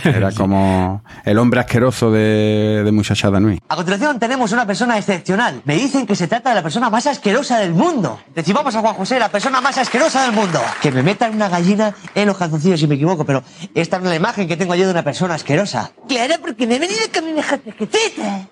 [0.03, 3.59] Era como el hombre asqueroso de, de Muchachada Nui.
[3.69, 5.61] A continuación tenemos una persona excepcional.
[5.65, 8.19] Me dicen que se trata de la persona más asquerosa del mundo.
[8.35, 10.59] Decimos a Juan José, la persona más asquerosa del mundo.
[10.81, 14.09] Que me metan una gallina en los calzoncillos si me equivoco, pero esta no es
[14.09, 15.91] la imagen que tengo yo de una persona asquerosa.
[16.07, 18.47] Claro, porque me he venido con mi mejor tarjetita.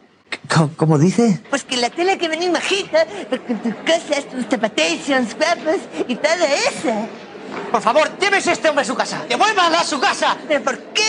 [0.54, 1.42] ¿Cómo, cómo dice?
[1.50, 6.46] Pues que la tela que venís majita, con tus cosas, tus zapatations, guapos y todo
[6.70, 7.08] eso.
[7.72, 9.24] Por favor, llévese este hombre a su casa.
[9.28, 10.38] ¡Devuélvala a su casa!
[10.48, 11.04] ¿Pero por qué?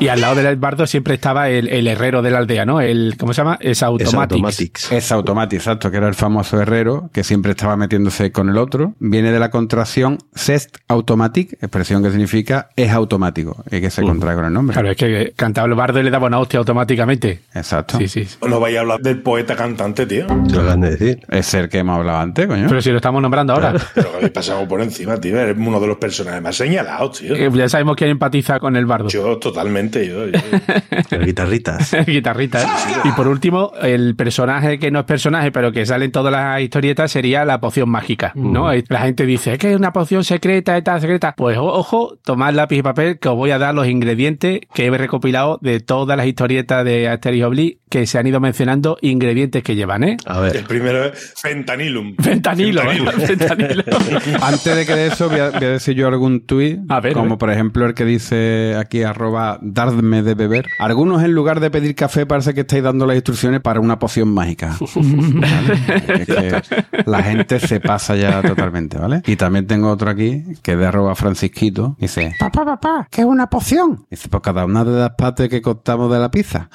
[0.00, 2.80] Y al lado del bardo siempre estaba el, el herrero de la aldea, ¿no?
[2.80, 3.58] El, ¿cómo se llama?
[3.60, 4.90] Es Automatics.
[4.92, 8.94] Es Automatics, exacto, que era el famoso herrero que siempre estaba metiéndose con el otro.
[8.98, 14.34] Viene de la contracción Sest Automatic, expresión que significa es automático y que se contrae
[14.34, 14.74] con el nombre.
[14.74, 17.42] Claro, es que cantaba el bardo y le daba una hostia automáticamente.
[17.54, 17.98] Exacto.
[17.98, 18.26] Sí, sí.
[18.46, 20.26] No vaya a hablar del poeta cantante, tío.
[20.26, 21.20] Lo de decir.
[21.28, 22.66] Es el que hemos hablado antes, coño.
[22.68, 23.74] Pero si lo estamos nombrando ahora.
[23.94, 25.38] Pero que habéis pasado por encima, tío.
[25.38, 27.34] Eres uno de los personajes más señalados, tío.
[27.34, 29.08] Eh, ya sabemos quién empatiza con el bardo.
[29.08, 30.26] Yo totalmente, yo.
[30.26, 30.38] yo.
[31.10, 31.96] Las guitarritas.
[32.06, 32.62] Guitarrita.
[32.62, 32.66] ¿eh?
[33.04, 36.60] Y por último, el personaje que no es personaje, pero que sale en todas las
[36.60, 38.70] historietas sería la poción mágica, ¿no?
[38.88, 41.34] La gente dice, es que es una poción secreta, esta secreta.
[41.36, 44.90] Pues ojo, tomad lápiz y papel que os voy a dar los ingredientes que he
[44.90, 49.74] recopilado de todas las historietas de Asterix Obli que se han ido mencionando ingredientes que
[49.74, 50.16] llevan, ¿eh?
[50.26, 50.56] A ver.
[50.56, 52.16] El primero es Fentanilum.
[52.16, 53.00] Fentanilo, ¿eh?
[53.26, 53.84] Fentanilo.
[54.42, 57.12] Antes de que de eso voy a, voy a decir yo algún tuit, A ver,
[57.12, 60.66] a como por ejemplo el que dice aquí arroba dadme de beber.
[60.78, 64.32] Algunos en lugar de pedir café parece que estáis dando las instrucciones para una poción
[64.32, 64.76] mágica.
[64.94, 66.22] ¿Vale?
[66.22, 66.62] Es que
[67.06, 69.22] la gente se pasa ya totalmente, ¿vale?
[69.26, 71.96] Y también tengo otro aquí que es de arroba francisquito.
[71.98, 74.06] Dice, papá, papá, ¿qué es una poción?
[74.10, 76.68] Dice, pues cada una de las partes que cortamos de la pizza.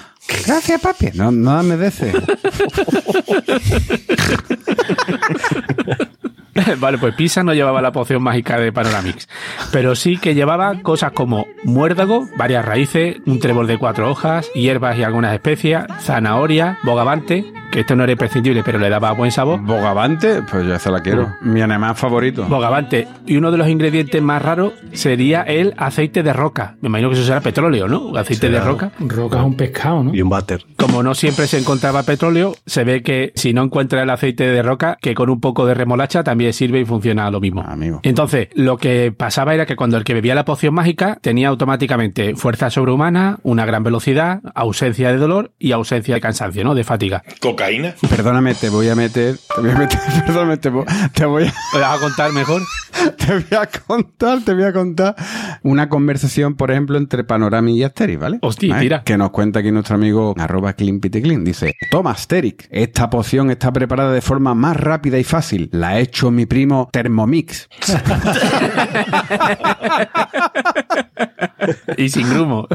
[0.46, 1.10] Gracias, papi.
[1.16, 2.16] No, no me deces.
[6.80, 9.28] vale, pues Pisa no llevaba la poción mágica de Panoramix,
[9.72, 14.98] pero sí que llevaba cosas como muérdago, varias raíces, un trébol de cuatro hojas, hierbas
[14.98, 19.60] y algunas especias, zanahoria, bogavante, que esto no era imprescindible, pero le daba buen sabor.
[19.60, 21.34] Bogavante, pues yo esa la quiero.
[21.42, 22.46] Mi animal favorito.
[22.46, 23.08] Bogavante.
[23.26, 26.76] Y uno de los ingredientes más raros sería el aceite de roca.
[26.82, 28.16] Me imagino que eso será petróleo, ¿no?
[28.16, 28.92] Aceite de roca.
[29.00, 30.14] Roca es un pescado, ¿no?
[30.14, 30.64] Y un váter.
[30.78, 34.62] Como no siempre se encontraba petróleo, se ve que si no encuentra el aceite de
[34.62, 37.62] roca, que con un poco de remolacha también sirve y funciona lo mismo.
[37.62, 38.00] Amigo.
[38.04, 42.36] Entonces, lo que pasaba era que cuando el que bebía la poción mágica tenía automáticamente
[42.36, 46.76] fuerza sobrehumana, una gran velocidad, ausencia de dolor y ausencia de cansancio, ¿no?
[46.76, 47.24] De fatiga.
[47.40, 47.94] Cocaína.
[48.10, 51.54] Perdóname, te voy a meter, te voy a meter, perdóname, te, vo- te voy a,
[51.74, 52.62] ¿Me vas a contar mejor?
[53.18, 55.16] te voy a contar, te voy a contar
[55.62, 58.40] una conversación, por ejemplo, entre Panorami y Asterix, ¿vale?
[58.42, 58.82] Hostia, ¿Vale?
[58.84, 59.04] tira.
[59.04, 61.00] Que nos cuenta aquí nuestro amigo arroba clean
[61.44, 65.70] Dice, toma Asterix, esta poción está preparada de forma más rápida y fácil.
[65.72, 67.70] La ha hecho mi primo Thermomix.
[71.98, 72.68] y sin grumo.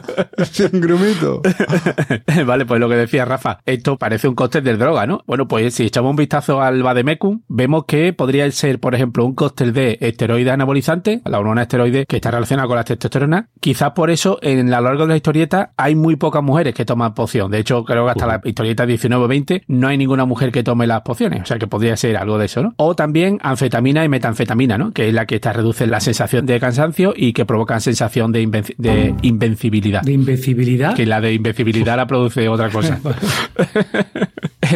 [0.51, 1.42] Sin grumito.
[2.47, 5.23] vale, pues lo que decía Rafa, esto parece un cóctel de droga, ¿no?
[5.27, 9.35] Bueno, pues si echamos un vistazo al Vademecum, vemos que podría ser, por ejemplo, un
[9.35, 13.49] cóctel de esteroide anabolizante, la hormona esteroide que está relacionada con la testosterona.
[13.61, 16.85] Quizás por eso, en a lo largo de la historieta, hay muy pocas mujeres que
[16.85, 17.51] toman poción.
[17.51, 21.03] De hecho, creo que hasta la historieta 19-20 no hay ninguna mujer que tome las
[21.03, 21.42] pociones.
[21.42, 22.75] O sea que podría ser algo de eso, ¿no?
[22.77, 24.92] O también anfetamina y metanfetamina, ¿no?
[24.92, 28.42] Que es la que esta reduce la sensación de cansancio y que provoca sensación de,
[28.42, 30.02] invenci- de invencibilidad.
[30.02, 30.94] De invencibilidad.
[30.94, 33.00] Que la de invencibilidad la produce otra cosa.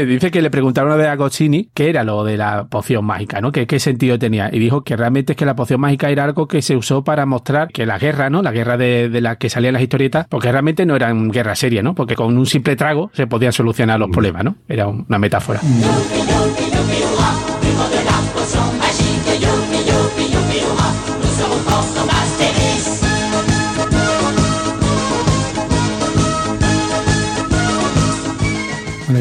[0.07, 3.53] Dice que le preguntaron a Goscinny qué era lo de la poción mágica, ¿no?
[3.53, 4.49] Que qué sentido tenía.
[4.51, 7.27] Y dijo que realmente es que la poción mágica era algo que se usó para
[7.27, 8.41] mostrar que la guerra, ¿no?
[8.43, 11.83] La guerra de, de la que salían las historietas, porque realmente no eran guerra seria,
[11.83, 11.95] ¿no?
[11.95, 14.57] Porque con un simple trago se podían solucionar los problemas, ¿no?
[14.67, 15.61] Era una metáfora.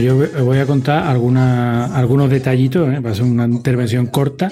[0.01, 2.99] Yo os voy a contar alguna- algunos detallitos, ¿eh?
[2.99, 4.51] va a ser una intervención corta,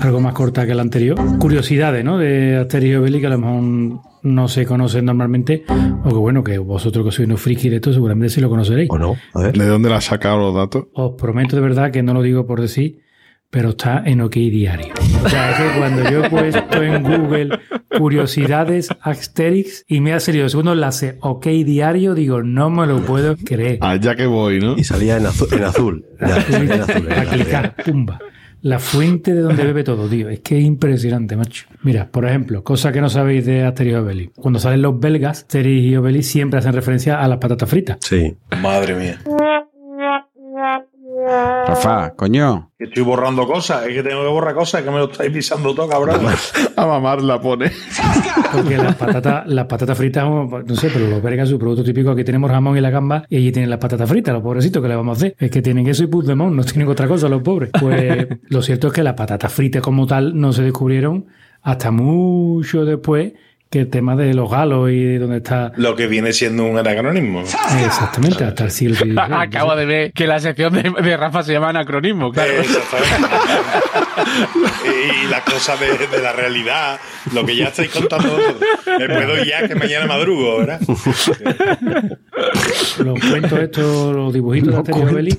[0.00, 1.16] algo más corta que la anterior.
[1.38, 2.18] Curiosidades, ¿no?
[2.18, 5.64] De Asterix y Obelix que a lo mejor no se conocen normalmente,
[6.04, 8.90] o que bueno, que vosotros que sois unos frikis de esto seguramente sí lo conoceréis.
[8.90, 9.16] ¿O no?
[9.34, 9.56] A ver.
[9.56, 10.86] ¿De dónde le has sacado los datos?
[10.94, 12.98] Os prometo de verdad que no lo digo por decir,
[13.50, 14.94] pero está en OK Diario.
[15.24, 17.58] O sea, es que cuando yo he puesto en Google
[17.98, 23.36] curiosidades Asterix y me ha salido segundo enlace OK Diario, digo, no me lo puedo
[23.36, 23.78] creer.
[23.80, 24.76] Allá que voy, ¿no?
[24.76, 25.48] Y salía en azul.
[25.52, 26.06] En azul.
[26.20, 27.12] Ya, salía en azul.
[27.12, 28.20] a clicar, pumba.
[28.62, 30.28] La fuente de donde bebe todo, tío.
[30.28, 31.66] Es que es impresionante, macho.
[31.82, 34.32] Mira, por ejemplo, cosa que no sabéis de Asterix y Obelix.
[34.36, 37.96] Cuando salen los belgas, Asterix y Obelix siempre hacen referencia a las patatas fritas.
[38.02, 38.36] Sí.
[38.60, 39.18] Madre mía.
[41.66, 42.70] Rafa, coño.
[42.78, 45.74] Que Estoy borrando cosas, es que tengo que borrar cosas, que me lo estáis pisando
[45.74, 46.20] todo, cabrón.
[46.76, 47.70] A mamar la pone.
[48.52, 52.24] Porque las patatas, las patatas fritas, no sé, pero los belgas, su producto típico, aquí
[52.24, 54.96] tenemos jamón y la gamba, y allí tienen las patatas fritas, los pobrecitos, que le
[54.96, 55.36] vamos a hacer?
[55.38, 57.70] Es que tienen eso y Puigdemont, no tienen otra cosa los pobres.
[57.78, 61.26] Pues lo cierto es que las patatas fritas como tal no se descubrieron
[61.62, 63.32] hasta mucho después
[63.70, 65.70] que el tema de los galos y donde está...
[65.76, 67.42] Lo que viene siendo un anacronismo.
[67.42, 69.16] Exactamente, hasta el siglo XVI.
[69.30, 72.52] Acabo de ver que la sección de, de Rafa se llama anacronismo, claro.
[74.84, 76.98] Y las cosas de, de la realidad,
[77.32, 78.62] lo que ya estáis contando vosotros.
[78.98, 80.80] Me puedo ir ya que mañana madrugo, ¿verdad?
[82.98, 85.38] Los cuentos estos, los dibujitos de Obelix,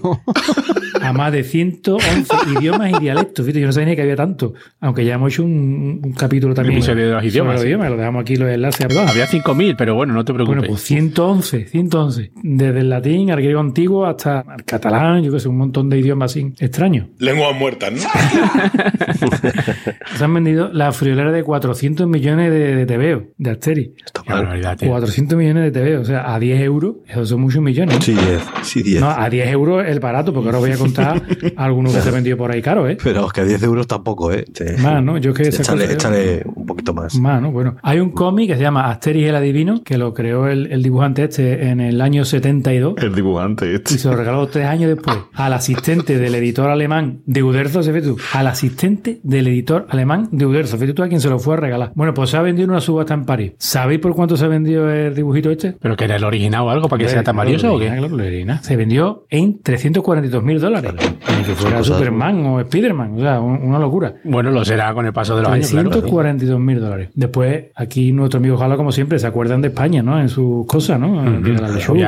[1.01, 3.45] a más de 111 idiomas y dialectos.
[3.45, 4.53] Fíjate, yo no sabía ni que había tanto.
[4.79, 6.77] Aunque ya hemos hecho un, un capítulo también.
[6.77, 7.67] episodio de los idiomas, los sí.
[7.67, 9.05] idiomas, lo dejamos aquí los enlaces arriba.
[9.07, 10.59] Había 5.000, pero bueno, no te preocupes.
[10.59, 12.31] Bueno, pues 111, 111.
[12.43, 15.99] Desde el latín al griego antiguo hasta el catalán, yo que sé, un montón de
[15.99, 17.07] idiomas así extraños.
[17.19, 17.99] Lenguas muertas, ¿no?
[20.17, 23.91] Se han vendido la friolera de 400 millones de, de tebeos, de Asterix.
[24.25, 24.89] Qué barbaridad, tío.
[24.89, 27.97] 400 millones de tebeos, o sea, a 10 euros, esos son muchos millones.
[28.01, 28.41] Sí, 10.
[28.63, 29.01] Sí, 10.
[29.01, 31.21] No, a 10 euros el barato, porque ahora os voy a contar
[31.57, 32.97] algunos que se han vendido por ahí caro, ¿eh?
[33.03, 34.45] Pero es que a 10 euros tampoco, ¿eh?
[34.53, 34.65] Sí.
[34.81, 35.17] Más, ¿no?
[35.17, 37.15] Yo que esa échale, cosa- échale un poquito más.
[37.19, 37.51] Más, ¿no?
[37.51, 40.83] Bueno, hay un cómic que se llama Asterix el Adivino, que lo creó el, el
[40.83, 42.95] dibujante este en el año 72.
[42.97, 43.97] El dibujante Y este.
[43.97, 48.01] se lo regaló tres años después al asistente del editor alemán de Uderzo, ¿se ve
[48.01, 48.17] tú?
[48.33, 51.57] Al asistente del editor alemán de Uderzo, fíjate tú a quien se lo fue a
[51.57, 51.91] regalar.
[51.95, 53.53] Bueno, pues se ha vendido en una subasta en París.
[53.57, 55.73] ¿Sabéis por cuánto se ha vendido el dibujito este?
[55.73, 57.87] ¿Pero que era el original o algo para que sea tan valioso o qué?
[57.87, 58.59] claro.
[58.61, 60.93] Se vendió en 342 mil dólares.
[61.37, 63.15] Ni que fuera Superman o Spiderman.
[63.15, 64.13] O sea, un- una locura.
[64.23, 65.89] Bueno, lo será con el paso de los años, claro.
[65.89, 67.09] 342 mil dólares.
[67.15, 70.19] Después, aquí nuestro amigo Jalo, como siempre, se acuerdan de España, ¿no?
[70.19, 71.21] En sus cosas, ¿no?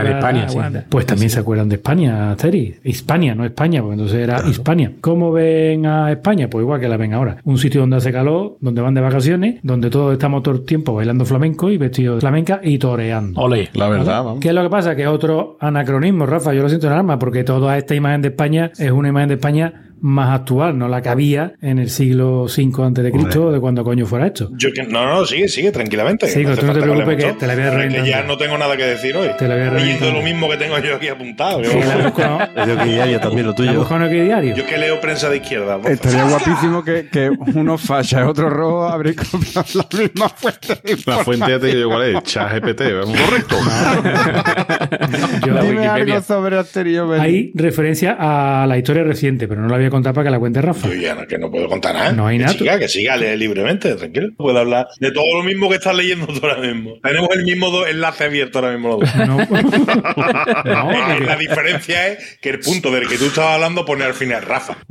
[0.03, 0.47] De España,
[0.89, 2.75] Pues también se acuerdan de España, Asteri.
[2.83, 4.91] Hispania, no España, porque entonces era Hispania.
[5.01, 6.32] ¿Cómo ven a España?
[6.49, 7.37] Pues igual que la ven ahora.
[7.43, 10.93] Un sitio donde hace calor, donde van de vacaciones, donde todos estamos todo el tiempo
[10.93, 13.39] bailando flamenco y vestidos de flamenca y toreando.
[13.39, 13.69] Ole.
[13.73, 14.39] La verdad, vamos.
[14.39, 14.95] ¿Qué es lo que pasa?
[14.95, 16.53] Que es otro anacronismo, Rafa.
[16.53, 19.29] Yo lo siento en el alma, porque toda esta imagen de España es una imagen
[19.29, 23.51] de España más actual, no la que había en el siglo V antes de Cristo,
[23.53, 24.49] de cuando coño fuera esto.
[24.57, 26.27] Yo que, no, no, sigue, sigue, tranquilamente.
[26.27, 27.37] Sí, tú no te preocupes que todo.
[27.37, 28.05] te la voy a Es que reventar.
[28.05, 29.29] ya no tengo nada que decir hoy.
[29.39, 30.13] Te la voy a reventar.
[30.13, 31.61] lo mismo que tengo yo aquí apuntado.
[31.63, 32.39] Yo, Sí, la he buscado.
[32.67, 34.09] Yo que diario también lo ¿La has tuyo.
[34.09, 34.55] diario?
[34.55, 35.79] yo que leo prensa de izquierda.
[35.87, 40.67] Estaría guapísimo que, que uno falla y otro rojo habría copiado la misma fuente.
[40.83, 42.23] de La fuente ya te digo cuál es.
[42.23, 42.81] ChatGPT.
[42.99, 43.19] vamos.
[43.21, 43.55] Correcto.
[45.47, 47.19] Yo- La Dime algo sobre Obelix.
[47.23, 50.39] Hay referencia a la historia reciente, pero no la voy a contar para que la
[50.39, 50.87] cuente Rafa.
[50.87, 52.11] Yo ya no, que no puedo contar nada.
[52.11, 52.57] No hay que nada.
[52.57, 54.29] siga, que siga, lee libremente, tranquilo.
[54.37, 56.95] Puedo hablar de todo lo mismo que estás leyendo tú ahora mismo.
[57.01, 59.15] Tenemos el mismo enlace abierto ahora mismo los dos.
[59.27, 59.37] No,
[60.65, 64.41] no, La diferencia es que el punto del que tú estabas hablando pone al final
[64.41, 64.77] Rafa.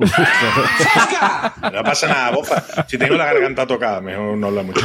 [1.73, 2.63] no pasa nada, bofa.
[2.89, 4.81] Si tengo la garganta tocada, mejor no habla mucho.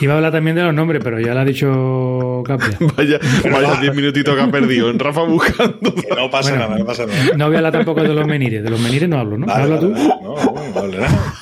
[0.00, 2.76] Iba a hablar también de los nombres, pero ya lo ha dicho Capria.
[2.96, 3.18] Vaya,
[3.50, 5.94] vaya 10 minutitos que ha perdido en Rafa buscando.
[5.94, 6.66] Que no pasa Bueno.
[6.66, 7.36] nada, no pasa nada.
[7.36, 8.62] No voy a hablar tampoco de los menires.
[8.62, 9.46] De los menires no hablo, ¿no?
[9.46, 9.92] Vale, Habla vale, tú.
[9.94, 10.18] vale.
[10.22, 11.34] No, no, no hable nada.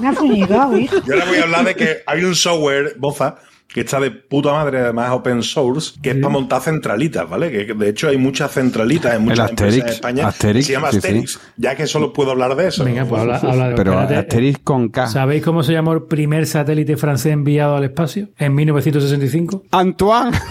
[0.00, 0.96] Me ha fumigado, hijo.
[1.06, 3.36] Yo ahora voy a hablar de que hay un software, Bofa,
[3.72, 7.50] que está de puta madre, además open source, que es para montar centralitas, ¿vale?
[7.50, 10.28] Que de hecho hay muchas centralitas en muchas empresas Asterix, en España.
[10.28, 11.32] Asterix, se llama sí, Asterix.
[11.32, 11.38] sí.
[11.56, 12.84] Ya que solo puedo hablar de eso.
[12.84, 14.16] Venga, pues habla, habla de Pero espérate.
[14.16, 15.06] Asterix con K.
[15.06, 18.28] ¿Sabéis cómo se llamó el primer satélite francés enviado al espacio?
[18.38, 19.64] En 1965.
[19.70, 20.38] Antoine.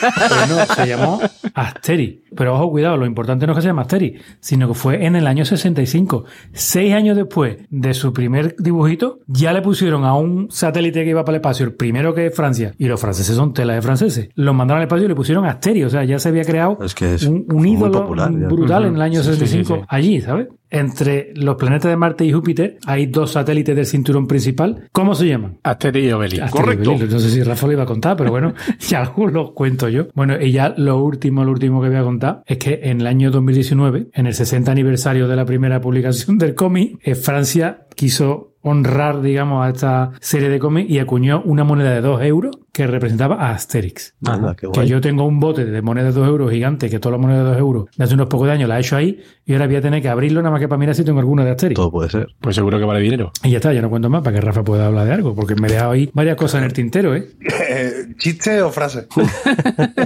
[0.00, 1.20] Pues no, se llamó
[1.54, 2.22] Asterix.
[2.36, 5.16] Pero ojo, cuidado, lo importante no es que se llama Asterix, sino que fue en
[5.16, 6.24] el año 65.
[6.52, 11.24] Seis años después de su primer dibujito, ya le pusieron a un satélite que iba
[11.24, 14.28] para el espacio, el primero que Francia, y los franceses son tela de franceses.
[14.34, 15.86] Lo mandaron al espacio y le pusieron Asterix.
[15.86, 19.02] O sea, ya se había creado Es que es un, ídolo popular, brutal en el
[19.02, 19.86] año Sí, sí, 65 sí, sí.
[19.88, 20.48] allí, ¿sabes?
[20.72, 24.88] Entre los planetas de Marte y Júpiter hay dos satélites del cinturón principal.
[24.92, 25.58] ¿Cómo se llaman?
[25.64, 26.50] Asterix y Obelix.
[26.50, 26.92] Correcto.
[26.92, 27.12] Obelix.
[27.12, 28.54] No sé si Rafa lo iba a contar, pero bueno,
[28.88, 30.08] ya lo cuento yo.
[30.14, 33.06] Bueno, y ya lo último, lo último que voy a contar es que en el
[33.06, 38.49] año 2019, en el 60 aniversario de la primera publicación del cómic, eh, Francia quiso
[38.62, 42.86] honrar, digamos, a esta serie de cómics y acuñó una moneda de 2 euros que
[42.86, 44.14] representaba a Asterix.
[44.24, 47.18] Anda, qué Que yo tengo un bote de monedas de 2 euros gigante, que todas
[47.18, 49.20] las monedas de 2 euros de hace unos pocos de años la he hecho ahí
[49.44, 51.44] y ahora voy a tener que abrirlo nada más que para mirar si tengo alguna
[51.44, 51.74] de Asterix.
[51.74, 52.28] Todo puede ser.
[52.40, 53.32] Pues seguro que vale dinero.
[53.42, 55.56] Y ya está, ya no cuento más para que Rafa pueda hablar de algo, porque
[55.56, 57.28] me he dejado ahí varias cosas en el tintero, ¿eh?
[58.18, 59.06] ¿Chiste o frase?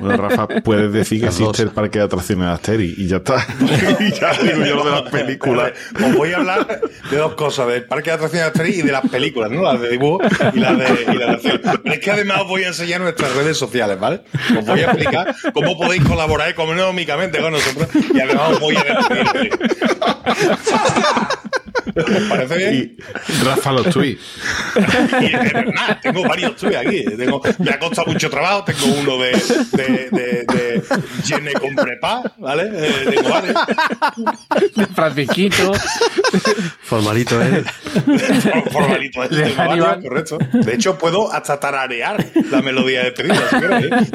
[0.01, 3.47] Bueno, Rafa, puedes decir que existe el parque de atracciones de Asterix y ya está.
[4.01, 5.73] y ya digo yo lo de las películas.
[5.95, 8.93] Os voy a hablar de dos cosas, del parque de atracciones de Asterix y de
[8.93, 9.63] las películas, ¿no?
[9.63, 10.19] Las de dibujo
[10.53, 11.61] y las de, y las de acción.
[11.83, 14.21] Pero es que además os voy a enseñar nuestras redes sociales, ¿vale?
[14.57, 18.85] Os voy a explicar cómo podéis colaborar económicamente con nosotros y además os voy a
[18.85, 19.59] despedir.
[21.87, 22.97] ¿Os parece bien?
[23.29, 24.21] Y Rafa los tweets.
[26.03, 27.05] Tengo varios tweets aquí.
[27.17, 28.65] Tengo, me ha costado mucho trabajo.
[28.65, 29.31] Tengo uno de,
[29.73, 32.71] de, de, de comprends pas, ¿vale?
[32.73, 33.55] Eh, tengo varios.
[34.77, 35.73] De Francisquito.
[36.83, 37.65] Formalito, ¿eh?
[38.05, 39.29] Por- formalito, ¿eh?
[39.29, 40.03] De Tengo varios, Aníbal.
[40.03, 40.39] correcto.
[40.53, 44.13] De hecho, puedo hasta tararear la melodía de si queréis.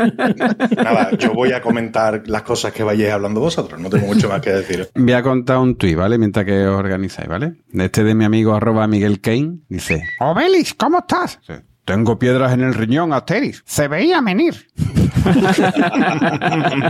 [0.77, 3.79] Nada, yo voy a comentar las cosas que vayáis hablando vosotros.
[3.79, 4.89] No tengo mucho más que decir.
[4.95, 6.17] Voy a contar un tuit, ¿vale?
[6.17, 7.53] Mientras que os organizáis, ¿vale?
[7.67, 9.59] De este de mi amigo arroba Miguel Kane.
[9.69, 11.39] Dice, Obelix, ¿cómo estás?
[11.85, 13.63] Tengo piedras en el riñón, Asterix.
[13.65, 14.67] Se veía venir.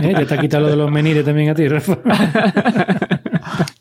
[0.02, 0.12] ¿Eh?
[0.12, 1.98] Ya te ha quitado lo de los menires también a ti, Rafa.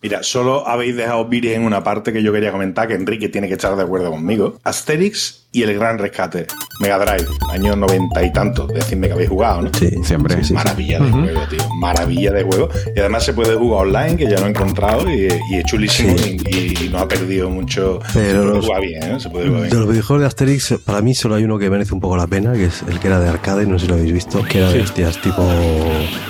[0.01, 3.55] Mira, solo habéis dejado virgen una parte que yo quería comentar, que Enrique tiene que
[3.55, 4.59] estar de acuerdo conmigo.
[4.63, 6.45] Asterix y el Gran Rescate.
[6.81, 8.69] Mega Drive, años noventa y tantos.
[8.73, 9.69] Decidme que habéis jugado, ¿no?
[9.77, 10.35] Sí, Siempre.
[10.35, 10.53] sí, sí, sí.
[10.53, 11.59] Maravilla de juego, tío.
[11.75, 12.69] Maravilla de juego.
[12.95, 16.17] Y además se puede jugar online, que ya lo he encontrado, y, y es chulísimo
[16.17, 16.37] Sí.
[16.47, 17.99] y, y no ha perdido mucho.
[18.13, 19.19] Pero se puede los- jugar bien, ¿eh?
[19.19, 19.79] Se puede jugar De bien.
[19.81, 22.53] los videojuegos de Asterix, para mí solo hay uno que merece un poco la pena,
[22.53, 24.71] que es el que era de arcade, no sé si lo habéis visto, que era
[24.71, 25.43] de hostias tipo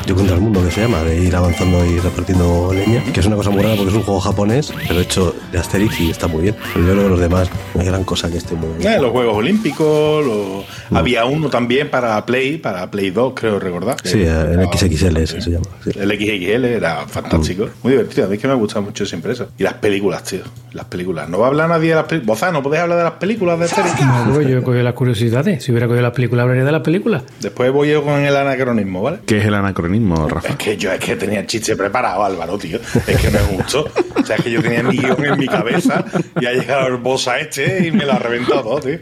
[0.08, 3.25] Yo contra el mundo, que se llama, de ir avanzando y repartiendo leña, que es
[3.27, 6.25] una cosa muy rara porque es un juego japonés, pero hecho de Asterix y está
[6.27, 6.55] muy bien.
[6.73, 8.93] Pero yo creo que los demás, no hay gran cosa que esté muy bien.
[8.93, 10.63] Eh, los Juegos Olímpicos, lo-
[10.98, 13.98] había uno también para Play, para Play 2, creo recordar.
[14.04, 15.65] Sí, el XXL ese se llama.
[15.84, 15.91] sí.
[16.00, 18.26] El XXL era fantástico, muy divertido.
[18.26, 19.50] A mí es que me ha gustado mucho siempre eso.
[19.58, 20.41] Y las películas, tío.
[20.74, 21.28] Las películas.
[21.30, 22.28] No va a hablar nadie de las películas.
[22.39, 24.00] Bozá, ¿no podéis hablar de las películas de Asterix?
[24.06, 25.63] No, yo he cogido las curiosidades.
[25.63, 27.24] Si hubiera cogido las películas, hablaría de las películas.
[27.39, 29.19] Después voy yo con el anacronismo, ¿vale?
[29.26, 30.50] ¿Qué es el anacronismo, Rafa?
[30.50, 32.80] Es que yo es que tenía el chiste preparado, Álvaro, tío.
[33.08, 33.88] Es que me gustó.
[34.15, 36.04] O sea, es que yo tenía mi guion en mi cabeza
[36.39, 38.98] y ha llegado el boss a este y me lo ha reventado todo, tío.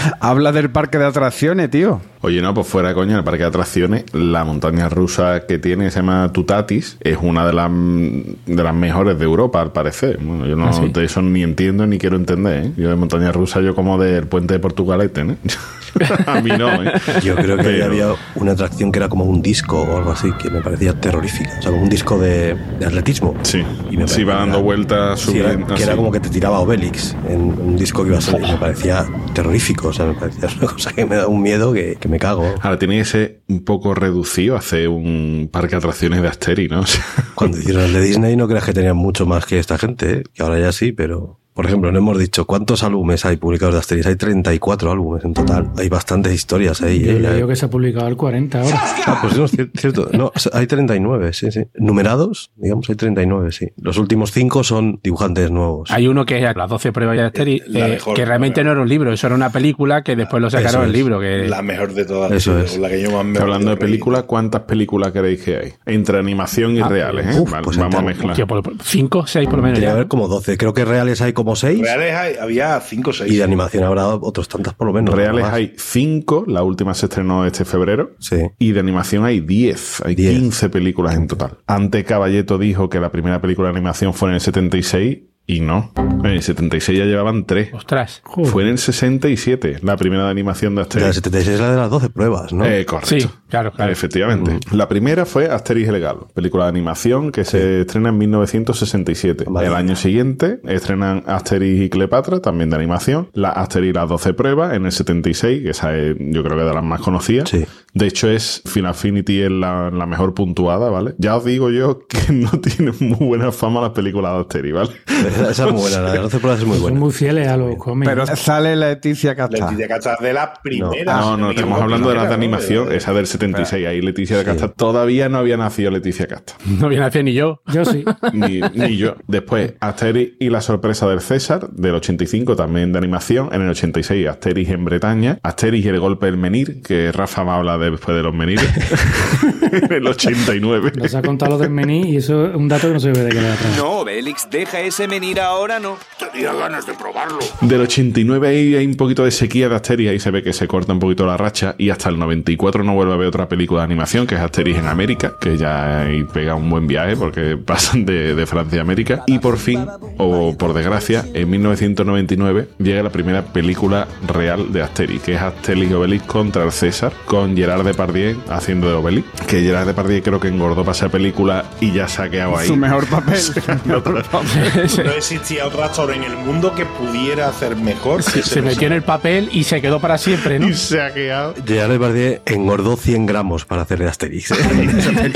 [0.20, 2.00] Habla del parque de atracciones, tío.
[2.22, 5.90] Oye, no, pues fuera de coña, el parque de atracciones, la montaña rusa que tiene,
[5.90, 10.18] se llama Tutatis, es una de las de las mejores de Europa, al parecer.
[10.20, 10.88] Bueno, yo no ¿Ah, sí?
[10.88, 12.72] de eso ni entiendo ni quiero entender, ¿eh?
[12.76, 15.36] Yo de montaña rusa, yo como del puente de Portugalete, ¿eh?
[16.26, 16.92] A mí no, ¿eh?
[17.22, 20.30] Yo creo que Pero- había una atracción que era como un disco o algo así,
[20.40, 21.50] que me parecía terrorífica.
[21.58, 23.34] O sea, como un disco de, de atletismo.
[23.42, 23.58] Sí,
[23.90, 25.74] Y me sí, parecía- dando vueltas, Sí, era- subiendo.
[25.74, 28.46] que era como que te tiraba Obelix en un disco que iba a salir.
[28.48, 29.88] Me parecía terrorífico.
[29.88, 32.54] O sea, me parecía una cosa que me da un miedo que, que me cago.
[32.62, 36.80] Ahora tiene que ser un poco reducido hacer un parque de atracciones de Asterix, ¿no?
[36.80, 39.78] O sea, Cuando hicieron el de Disney no creas que tenían mucho más que esta
[39.78, 40.22] gente, ¿eh?
[40.32, 43.80] que ahora ya sí, pero Por ejemplo, no hemos dicho cuántos álbumes hay publicados de
[43.80, 44.06] Asterix.
[44.06, 45.70] Hay 34 álbumes en total.
[45.76, 47.04] Hay bastantes historias ahí.
[47.04, 47.46] Yo ¿eh?
[47.46, 48.80] que se ha publicado el 40 ahora.
[49.06, 50.08] Ah, pues no, es cier- cierto.
[50.14, 51.64] No, hay 39, sí, sí.
[51.74, 53.66] Numerados, digamos, hay 39, sí.
[53.76, 55.90] Los últimos cinco son dibujantes nuevos.
[55.90, 58.80] Hay uno que es las 12 pruebas de Asterix, eh, mejor que realmente no era
[58.80, 61.20] un libro, eso era una película que después lo sacaron el libro.
[61.20, 62.32] Que La mejor de todas.
[62.32, 62.78] Eso es.
[62.78, 65.72] La que yo más me he Hablando de películas, ¿cuántas películas creéis que hay?
[65.84, 67.38] Entre animación y reales, ¿eh?
[67.38, 68.30] uf, Vale, pues Vamos a mezclar.
[68.30, 69.78] Hostia, por- por- cinco, seis por lo menos.
[69.78, 69.90] Ya.
[69.92, 70.56] haber como 12.
[70.56, 71.80] Creo que reales hay como 6.
[71.80, 73.32] Reales hay- había 5 o 6.
[73.32, 75.14] Y de animación habrá otros tantas por lo menos.
[75.14, 78.12] Reales hay 5, la última se estrenó este febrero.
[78.18, 78.36] Sí.
[78.58, 80.32] Y de animación hay 10, hay 10.
[80.38, 81.58] 15 películas en total.
[81.66, 85.92] Ante Caballeto dijo que la primera película de animación fue en el 76 y no.
[85.96, 87.74] En el 76 ya llevaban 3.
[87.74, 88.20] Ostras.
[88.24, 88.50] Joder.
[88.52, 91.14] Fue en el 67 la primera de animación de De la Asterix.
[91.16, 92.64] 76 es la de las 12 pruebas, ¿no?
[92.64, 93.08] Eh, correcto.
[93.18, 93.92] Sí, claro, claro.
[93.92, 94.58] Efectivamente.
[94.72, 99.44] La primera fue Asterix el Galo, película de animación que se estrena en 1967.
[99.48, 99.66] Vale.
[99.68, 103.28] El año siguiente estrenan Asterix y Cleopatra, también de animación.
[103.34, 106.64] La Asterix y las 12 pruebas en el 76, que esa es, yo creo que
[106.64, 107.48] de las más conocidas.
[107.48, 107.64] Sí.
[107.92, 111.14] De hecho, es Final Affinity es la, la mejor puntuada, ¿vale?
[111.18, 114.90] Ya os digo yo que no tienen muy buena fama las películas de Asterix, ¿vale?
[115.06, 116.98] Esa, esa es muy buena, la de las 12 pruebas es muy Son buena.
[117.00, 118.08] muy fieles a los cómics.
[118.10, 119.64] Pero sale Leticia Casta.
[119.66, 121.20] Leticia Casta de la primera.
[121.20, 122.34] No, no, me estamos hablando de las de ¿no?
[122.34, 123.39] animación, esa del 76.
[123.40, 126.54] Ahí Leticia de Casta todavía no había nacido Leticia Casta.
[126.66, 127.60] No viene a ni yo.
[127.72, 128.04] Yo sí.
[128.32, 129.16] ni, ni yo.
[129.26, 133.48] Después, Asterix y la sorpresa del César, del 85, también de animación.
[133.52, 135.38] En el 86, Asterix en Bretaña.
[135.42, 138.68] Asterix y el golpe del Menir, que Rafa me habla de- después de los Menires.
[139.72, 140.92] en el 89.
[140.96, 143.22] Nos ha contado lo del mení y eso es un dato que no se ve
[143.24, 143.76] de qué le da atrás.
[143.76, 145.96] No, Bélix, deja ese menir ahora, no.
[146.32, 147.38] Tenía ganas de probarlo.
[147.60, 150.66] Del 89 ahí hay un poquito de sequía de Asterix, ahí se ve que se
[150.68, 153.80] corta un poquito la racha y hasta el 94 no vuelve a ver otra película
[153.80, 157.56] de animación que es Asterix en América, que ya ahí pega un buen viaje porque
[157.64, 159.86] pasan de, de Francia a América y por fin,
[160.18, 165.90] o por desgracia, en 1999 llega la primera película real de Asterix, que es Asterix
[165.90, 170.40] y Obelix contra el César, con Gerard Depardieu haciendo de Obelix, que Gerard Depardieu creo
[170.40, 172.68] que engordó para esa película y ya se ha quedado ahí.
[172.68, 173.40] Su mejor papel.
[175.04, 178.24] No existía otro actor en el mundo que pudiera hacer mejor.
[178.24, 180.68] que Se, metió en el papel y se quedó para siempre, ¿no?
[180.68, 181.54] Y se ha quedado.
[181.66, 184.50] Gerard Depardieu engordó 100 gramos para hacer de Asterix.
[184.52, 184.54] ¿eh?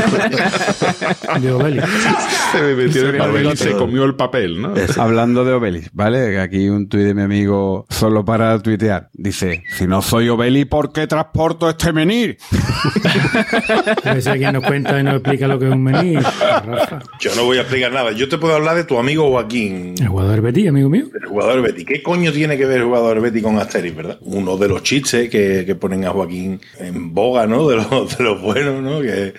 [1.40, 1.84] De Obelix.
[2.52, 3.78] Se me metió en el Sería papel y se bonito.
[3.78, 4.76] comió el papel, ¿no?
[4.76, 5.02] Eso.
[5.02, 6.40] Hablando de Obelix, ¿vale?
[6.40, 9.10] Aquí un tuit de mi amigo solo para tuitear.
[9.12, 12.38] Dice, si no soy Obelix, ¿por qué transporto este menir?
[14.26, 16.16] Alguien nos cuenta y nos explica lo que es un mení.
[16.16, 17.00] Rafa.
[17.20, 18.12] Yo no voy a explicar nada.
[18.12, 19.94] Yo te puedo hablar de tu amigo Joaquín.
[20.00, 21.06] El jugador Betty, amigo mío.
[21.20, 21.84] El jugador Betty.
[21.84, 24.18] ¿Qué coño tiene que ver el jugador Betty con Asterix, verdad?
[24.22, 27.68] Uno de los chistes que, que ponen a Joaquín en boga, ¿no?
[27.68, 29.00] De de los buenos, ¿no?
[29.00, 29.34] Que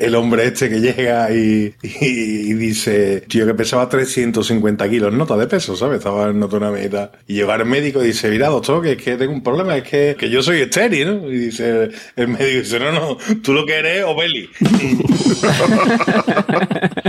[0.00, 1.74] el hombre este que llega y,
[2.54, 5.98] dice, tío, que pesaba 350 kilos, nota de peso, ¿sabes?
[5.98, 7.12] Estaba en una meta.
[7.26, 9.84] Y llega el médico y dice, mira, doctor, que es que tengo un problema, es
[9.84, 11.28] que, que yo soy estéril, ¿no?
[11.28, 14.48] Y dice, el médico dice, no, no, tú lo que eres es Obeli.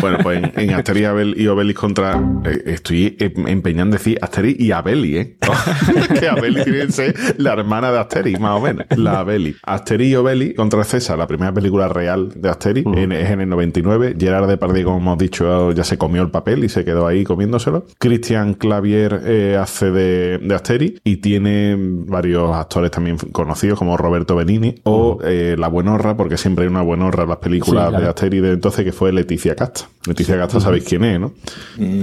[0.00, 2.22] Bueno, pues en, en Asterix y Abel- y Obelix contra.
[2.44, 5.36] eh, estoy em- empeñando en decir Asterix y Abeli, ¿eh?
[6.20, 8.86] que Abeli tiene que ser la hermana de Asterix, más o menos.
[8.96, 9.56] La Abeli.
[9.64, 13.48] Asterix y Obelix contra César, la primera película real de Asterix, en- es en el
[13.48, 14.14] 99.
[14.18, 17.86] Gerard Depardieu, como hemos dicho, ya se comió el papel y se quedó ahí comiéndoselo.
[17.98, 24.36] Christian Clavier eh, hace de, de Asterix y tiene varios actores también conocidos como Roberto
[24.36, 28.07] Benini o eh, La Buenorra, porque siempre hay una Buenorra en las películas Sí, de
[28.08, 29.88] Asterix de entonces que fue Leticia Casta.
[30.06, 31.34] Leticia Casta, ¿sabéis quién es, no?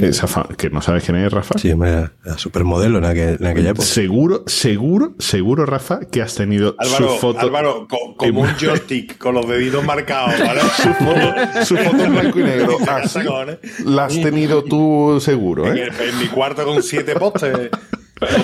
[0.02, 1.58] Esa fa- que no sabes quién es, Rafa.
[1.58, 3.86] Sí, hombre, era supermodelo en, aquel- en aquella época.
[3.88, 7.40] Seguro, seguro, seguro, Rafa, que has tenido Álvaro, su foto.
[7.40, 10.62] Álvaro, co- como un joystick con los deditos marcados, ¿vale?
[10.62, 12.78] su foto, su foto en blanco y negro.
[12.88, 13.58] Así, Cojones.
[13.86, 15.82] la has tenido tú seguro, En, ¿eh?
[15.84, 17.70] el- en mi cuarto con siete postes.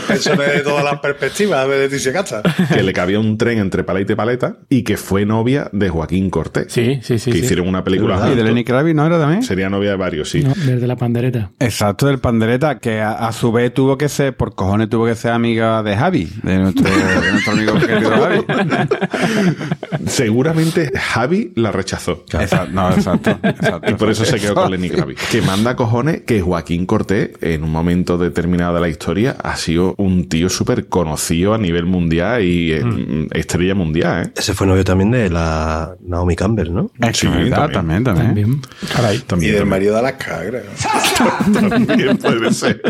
[0.07, 2.41] Pensiones de todas las perspectivas de Leticia Casta.
[2.73, 6.29] Que le cabía un tren entre paleta y paleta y que fue novia de Joaquín
[6.29, 6.65] Cortés.
[6.69, 7.31] Sí, sí, sí.
[7.31, 7.45] que sí.
[7.45, 8.43] hicieron una película Y de.
[8.43, 9.43] Lenny Kravitz, ¿no era también?
[9.43, 10.41] Sería novia de varios, sí.
[10.41, 11.51] No, desde la pandereta.
[11.59, 15.15] Exacto, del pandereta, que a, a su vez tuvo que ser, por cojones tuvo que
[15.15, 18.45] ser amiga de Javi, de nuestro, de nuestro amigo querido Javi.
[20.07, 22.25] Seguramente Javi la rechazó.
[22.33, 23.91] Exacto, no, exacto, exacto.
[23.91, 24.89] Y por eso se quedó con Lenny.
[24.89, 25.29] Kravitz.
[25.29, 29.95] Que manda cojones que Joaquín Cortés, en un momento determinado de la historia, ha sido
[29.97, 33.27] un tío súper conocido a nivel mundial y eh, Mm.
[33.33, 34.31] estrella mundial, ¿eh?
[34.35, 36.91] Ese fue novio también de la Naomi Campbell, ¿no?
[37.13, 38.27] Sí, verdad, también, también.
[38.27, 38.61] También.
[38.93, 39.23] Caray.
[39.39, 40.63] Y del marido de Alaska, creo.
[41.69, 42.81] También puede ser.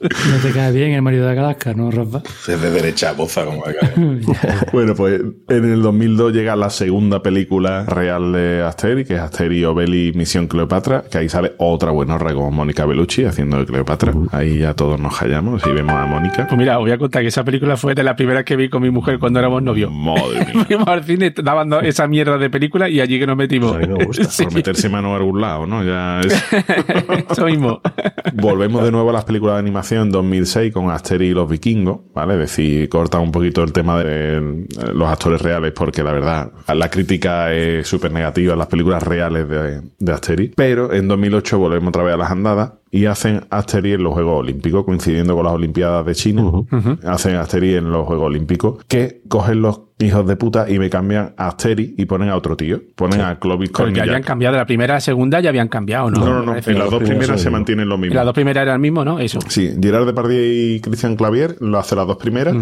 [0.00, 2.22] No te cae bien el marido de Alaska, ¿no, Rafa?
[2.48, 3.92] Es de derecha boza, como acá.
[4.72, 9.66] Bueno, pues en el 2002 llega la segunda película real de Asterix, que es Asterix
[9.66, 14.12] Obelix Misión Cleopatra, que ahí sale otra buenorra como Mónica Bellucci haciendo de Cleopatra.
[14.30, 16.46] Ahí ya todos nos hallamos y vemos a Mónica.
[16.46, 18.68] Pues mira, os voy a contar que esa película fue de la primera que vi
[18.68, 19.90] con mi mujer cuando éramos novios.
[19.92, 20.64] Madre mía.
[20.66, 23.72] Fuimos al cine, daban esa mierda de película y allí que nos metimos.
[23.72, 24.24] Pues a mí me gusta.
[24.32, 25.84] Sí, Por meterse mano a algún lado, ¿no?
[25.84, 26.44] Ya es-
[27.30, 27.80] eso mismo.
[28.34, 32.00] Volvemos de nuevo a las películas de animación en 2006 con Asterix y los vikingos,
[32.14, 32.34] ¿vale?
[32.34, 36.88] Es decir, corta un poquito el tema de los actores reales porque la verdad, la
[36.90, 40.54] crítica es súper negativa en las películas reales de, de Asterix.
[40.56, 44.40] Pero en 2008 volvemos otra vez a las andadas y hacen Asterix en los Juegos
[44.40, 46.52] Olímpicos, coincidiendo con las Olimpiadas de China.
[47.04, 51.34] Hacen Asterix en los Juegos Olímpicos, que cogen los hijos de puta y me cambian
[51.36, 52.80] a Asterix y ponen a otro tío.
[52.94, 54.08] Ponen a Clovis Porque Cornillac.
[54.08, 56.20] habían cambiado de la primera a la segunda, ya habían cambiado, ¿no?
[56.20, 56.56] No, no, no.
[56.56, 58.14] En las dos primeras se mantienen lo mismo.
[58.14, 59.18] las dos primeras eran el mismo, ¿no?
[59.18, 59.38] Eso.
[59.48, 60.42] Sí, Gerard Depardieu
[60.76, 62.54] y Christian Clavier lo hace las dos primeras.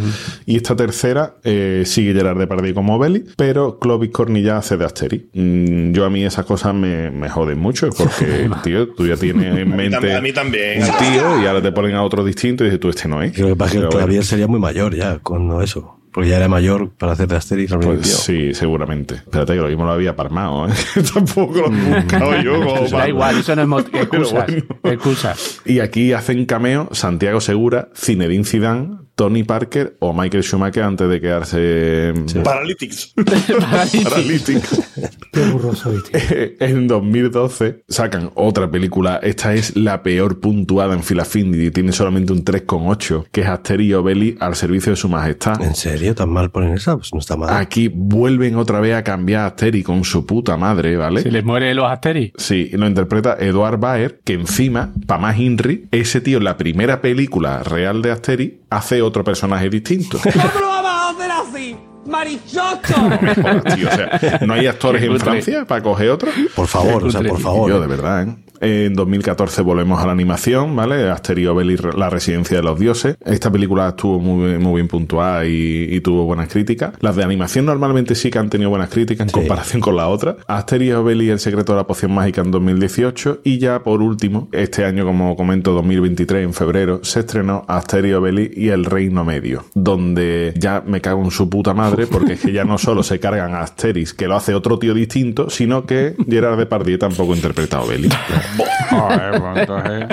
[0.46, 5.24] Y esta tercera eh, sigue Gerard Depardieu como Belly, pero Clovis Cornilla hace de Asterix.
[5.34, 9.56] Mm, yo a mí esas cosas me, me joden mucho porque, tío, tú ya tienes
[9.58, 10.82] en mente a mí también.
[10.82, 13.32] un tío y ahora te ponen a otro distinto y dices tú, este no es.
[13.32, 15.99] Creo que pasa que Pero Clavier sería muy mayor ya cuando eso.
[16.12, 19.14] Porque ya era mayor para hacer de Asterix al Pues sí, seguramente.
[19.16, 20.72] Espérate que lo mismo lo había palmado, ¿eh?
[21.14, 22.54] Tampoco lo he buscado yo.
[22.64, 24.32] como Da para- igual, eso no es excusas.
[24.32, 24.64] bueno.
[24.82, 25.60] Excusas.
[25.64, 31.20] Y aquí hacen cameo Santiago Segura, Zinedine Zidane, Tony Parker o Michael Schumacher antes de
[31.20, 33.14] quedarse Paralytics.
[34.04, 34.60] paralítico.
[35.32, 36.20] Qué burro soy, tío.
[36.60, 39.20] en 2012 sacan otra película.
[39.22, 43.90] Esta es la peor puntuada en Filafindi y tiene solamente un 3,8, que es Asterix
[43.90, 45.60] y al servicio de su majestad.
[45.62, 46.14] ¿En serio?
[46.14, 46.96] ¿Tan mal ponen esa?
[46.96, 47.50] Pues no está mal.
[47.50, 51.22] Aquí vuelven otra vez a cambiar a Asterix con su puta madre, ¿vale?
[51.22, 52.32] Si les muere los Asterix.
[52.42, 57.00] Sí, lo interpreta Eduard Baer, que encima, para más Inri, ese tío en la primera
[57.00, 60.18] película real de Asterix hace otro personaje distinto.
[60.22, 61.76] ¿Cómo lo vamos a hacer así?
[62.06, 62.94] ¡Marichocho!
[62.94, 65.20] Joder, tío, o sea, ¿no hay actores en.
[65.20, 66.30] Francia para coger otro?
[66.56, 67.70] Por favor, o sea, por favor.
[67.70, 68.36] Yo, de verdad, ¿eh?
[68.60, 71.08] En 2014 volvemos a la animación, ¿vale?
[71.10, 73.16] Asterix y la residencia de los dioses.
[73.24, 76.94] Esta película estuvo muy, muy bien puntuada y, y tuvo buenas críticas.
[77.00, 80.36] Las de animación normalmente sí que han tenido buenas críticas en comparación con la otra.
[80.46, 83.40] Asterix y el secreto de la poción mágica en 2018.
[83.44, 87.66] Y ya por último, este año, como comento, 2023, en febrero, se estrenó
[88.04, 92.34] y Obelix y el Reino Medio, donde ya me cago en su puta madre porque
[92.34, 95.50] es que ya no solo se cargan a Asterix, que lo hace otro tío distinto,
[95.50, 98.14] sino que Gerard Depardieu tampoco interpreta a Obelix.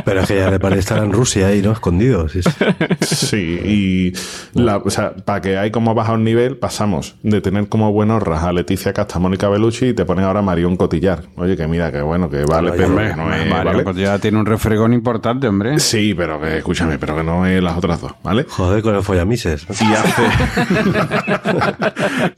[0.06, 1.72] Pero es que ya le parece estar en Rusia ahí, ¿no?
[1.72, 2.32] Escondidos.
[2.32, 3.28] Sí, sí.
[3.28, 4.14] Sí, y
[4.60, 8.44] la, o sea, para que hay como baja un nivel, pasamos de tener como buenorras
[8.44, 11.24] a Leticia Casta, Mónica Bellucci y te ponen ahora Marión Cotillar.
[11.36, 13.84] Oye, que mira, que bueno, que vale, pero no es, Mario ¿vale?
[13.84, 15.80] Cotillard tiene un refregón importante, hombre.
[15.80, 18.46] Sí, pero que escúchame, pero que no es las otras dos, ¿vale?
[18.48, 19.66] Joder, con el follamises.
[19.70, 20.24] Y hace,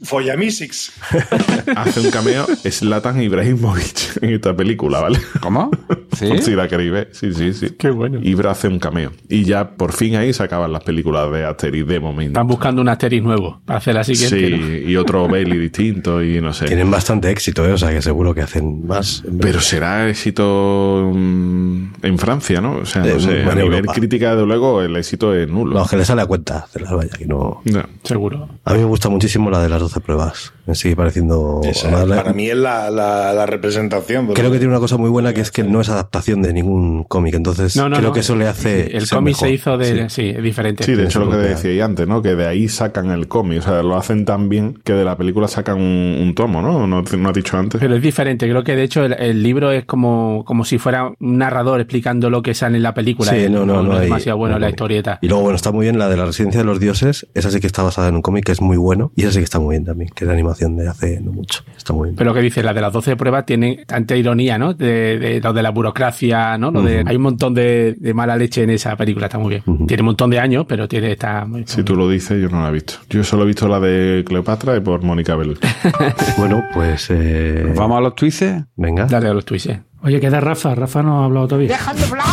[0.02, 0.92] Follamisix.
[1.76, 5.20] hace un cameo Slatan Ibrahimovic en esta película, ¿vale?
[5.40, 5.70] ¿Cómo?
[6.16, 6.26] ¿Sí?
[6.28, 7.08] Por si la queréis ver.
[7.12, 7.70] Sí, sí, sí.
[7.78, 8.18] Qué bueno.
[8.22, 9.12] Ibra hace un cameo.
[9.28, 12.30] Y ya por fin ahí se acaban las películas de Asterix de momento.
[12.32, 14.48] Están buscando un Asterix nuevo para hacer la siguiente.
[14.48, 14.90] Sí, ¿no?
[14.90, 16.66] y otro Bailey distinto y no sé.
[16.66, 17.72] Tienen bastante éxito, ¿eh?
[17.72, 19.22] O sea, que seguro que hacen más.
[19.40, 22.76] Pero será éxito mm, en Francia, ¿no?
[22.78, 23.92] O sea, Eh, no sé, a nivel Europa.
[23.94, 25.74] crítica, de luego, el éxito es nulo.
[25.78, 27.62] No, que le sale a cuenta hacerlas, vaya, que no.
[27.64, 27.82] No.
[28.04, 28.48] Seguro.
[28.64, 30.52] A mí me gusta muchísimo la de las 12 pruebas.
[30.66, 31.60] Me sigue pareciendo.
[31.64, 34.28] Esa, para mí es la, la, la representación.
[34.28, 37.04] Creo que tiene una cosa muy buena que es que no es adaptación de ningún
[37.04, 37.34] cómic.
[37.34, 38.14] Entonces, No, no, creo no.
[38.14, 38.96] que eso le hace.
[38.96, 39.48] El cómic mejor.
[39.48, 40.08] se hizo de.
[40.10, 40.20] Sí.
[40.20, 40.84] Sí, es diferente.
[40.84, 42.20] Sí, de hecho, lo que decíais antes, ¿no?
[42.22, 43.60] Que de ahí sacan el cómic.
[43.60, 46.86] O sea, lo hacen tan bien que de la película sacan un, un tomo, ¿no?
[46.86, 47.02] ¿no?
[47.02, 47.80] ¿No has dicho antes?
[47.80, 48.48] Pero es diferente.
[48.48, 52.28] Creo que de hecho el, el libro es como, como si fuera un narrador explicando
[52.30, 53.30] lo que sale en la película.
[53.30, 55.18] Sí, Eh, no, no, no es hay- demasiado bueno no la historieta.
[55.22, 57.26] Y luego, bueno, está muy bien la de la residencia de los dioses.
[57.34, 59.12] Esa sí que está basada en un cómic que es muy bueno.
[59.16, 61.32] Y esa sí que está muy bien también, que es de animación de hace no
[61.32, 61.62] mucho.
[61.76, 62.16] Está muy bien.
[62.16, 64.74] Pero lo que dice, la de las 12 pruebas tiene tanta ironía, ¿no?
[64.74, 66.70] De, de lo de la burocracia, ¿no?
[66.70, 69.86] Lo de, hay un montón de, de mala leche en esa película, está muy bien.
[69.86, 72.62] Tiene un montón de años, pero tiene está muy Si tú lo dices, yo no
[72.62, 72.94] la he visto.
[73.08, 75.66] Yo solo he visto la de Cleopatra y por Mónica Bellucci.
[76.38, 77.08] bueno, pues.
[77.10, 78.64] Eh, Vamos a los twists.
[78.76, 79.06] Venga.
[79.06, 79.82] Dale a los tweets, eh.
[80.02, 80.74] Oye, queda Rafa.
[80.74, 81.78] Rafa no ha hablado todavía.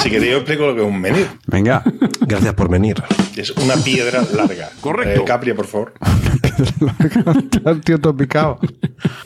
[0.02, 1.28] Si queréis, yo explico lo que es un menir.
[1.48, 1.84] Venga.
[2.22, 3.04] Gracias por venir.
[3.36, 4.70] Es una piedra larga.
[4.80, 5.22] Correcto.
[5.22, 5.94] Eh, Capria, por favor.
[7.66, 8.60] El tío todo picado.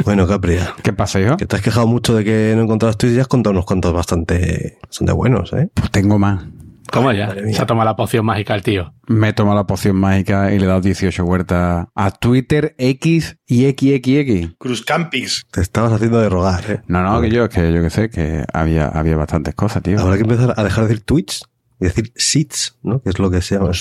[0.03, 0.73] Bueno, Capria.
[0.81, 1.37] ¿Qué pasa, hijo?
[1.37, 3.93] Que te has quejado mucho de que no encontrabas tweets y has contado unos cuantos
[3.93, 5.69] bastante, bastante buenos, ¿eh?
[5.73, 6.43] Pues tengo más.
[6.91, 7.33] Toma ya.
[7.53, 8.93] Se ha tomado la poción mágica el tío.
[9.07, 13.37] Me he tomado la poción mágica y le he dado 18 vueltas a Twitter, X
[13.47, 14.55] y XXX.
[14.57, 15.47] Cruz Campings.
[15.51, 16.81] Te estabas haciendo de rogar, ¿eh?
[16.87, 19.99] No, no, que yo, que yo que sé, que había, había bastantes cosas, tío.
[19.99, 21.43] Habrá que empezar a dejar de decir tweets
[21.79, 23.01] y decir seats, ¿no?
[23.01, 23.71] Que es lo que se llama.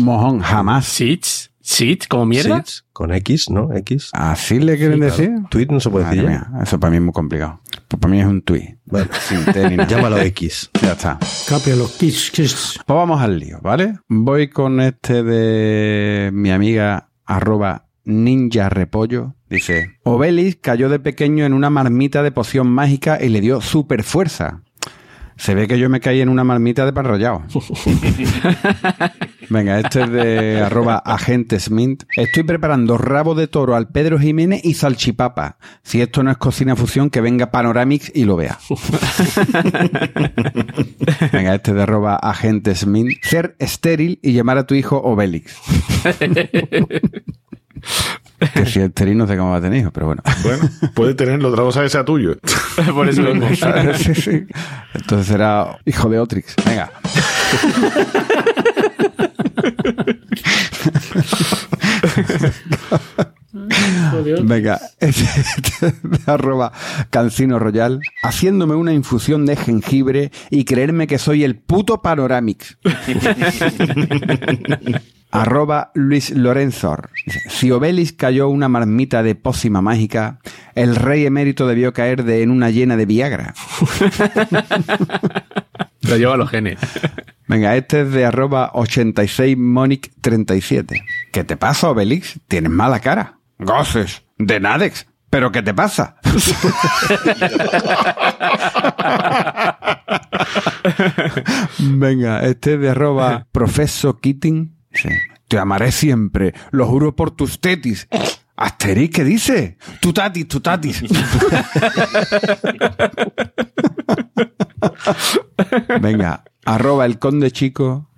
[0.00, 0.84] Mojón, jamás.
[0.86, 1.50] ¿Sits?
[1.64, 2.06] ¿Sits?
[2.06, 2.56] ¿Como mierda?
[2.56, 3.74] Seats, con X, ¿no?
[3.74, 4.10] X.
[4.12, 5.30] ¿Así le quieren decir?
[5.48, 7.60] Tweet no se puede Madre decir mía, eso para mí es muy complicado.
[7.88, 8.76] Pues para mí es un tweet.
[8.84, 9.08] Vale.
[9.26, 9.88] Sin T ni nada.
[9.88, 10.70] Llámalo X.
[10.82, 11.18] Ya está.
[11.48, 12.78] Copia los kiss, kiss.
[12.84, 13.98] Pues vamos al lío, ¿vale?
[14.08, 19.34] Voy con este de mi amiga arroba ninja repollo.
[19.48, 24.02] Dice, Obelix cayó de pequeño en una marmita de poción mágica y le dio super
[24.02, 24.60] fuerza.
[25.36, 27.42] Se ve que yo me caí en una marmita de pan rallado.
[29.50, 32.04] Venga, este es de arroba agentesmint.
[32.16, 35.58] Estoy preparando rabo de toro al Pedro Jiménez y salchipapa.
[35.82, 38.58] Si esto no es cocina fusión, que venga Panoramix y lo vea.
[41.32, 43.10] Venga, este de arroba agentesmint.
[43.22, 45.56] Ser estéril y llamar a tu hijo Obelix.
[48.38, 50.22] que si es estéril no sé cómo va a tener hijos, pero bueno.
[50.42, 52.36] Bueno, puede tenerlo, otra cosa que sea tuyo.
[52.94, 53.48] Por eso mismo.
[53.94, 54.46] Sí, sí.
[54.94, 56.54] Entonces será hijo de Otrix.
[56.64, 56.90] Venga.
[64.42, 65.94] Venga, este
[66.26, 66.72] arroba
[67.10, 72.76] Cancino Royal, haciéndome una infusión de jengibre y creerme que soy el puto Panoramix.
[75.34, 77.10] arroba Luis Lorenzor.
[77.48, 80.38] Si Obelis cayó una marmita de pócima mágica,
[80.74, 83.52] el rey emérito debió caer de, en una llena de Viagra.
[86.02, 86.78] Lo lleva a los genes.
[87.48, 91.02] Venga, este es de arroba 86monic37.
[91.32, 92.38] ¿Qué te pasa, Obelix?
[92.46, 93.38] Tienes mala cara.
[93.58, 95.08] Goces, de Nadex.
[95.30, 96.14] ¿Pero qué te pasa?
[101.80, 104.74] Venga, este es de arroba profesor Keating.
[105.48, 108.08] Te amaré siempre, lo juro por tus tetis.
[108.56, 109.78] Asterix, ¿qué dice?
[110.00, 111.02] Tu tatis, tu tatis.
[116.00, 118.10] Venga, arroba el conde chico.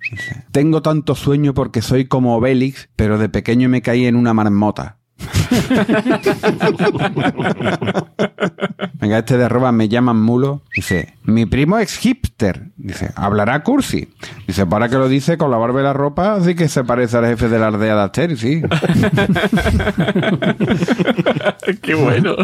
[0.51, 4.99] Tengo tanto sueño porque soy como Obélix, pero de pequeño me caí en una marmota.
[8.99, 10.63] Venga, este de arroba me llaman mulo.
[10.75, 12.63] Dice, mi primo es hipster.
[12.77, 14.09] Dice, hablará cursi.
[14.47, 17.17] Dice, para que lo dice con la barba y la ropa, así que se parece
[17.17, 18.61] al jefe de la aldea de Asterix, sí.
[21.81, 22.35] Qué bueno.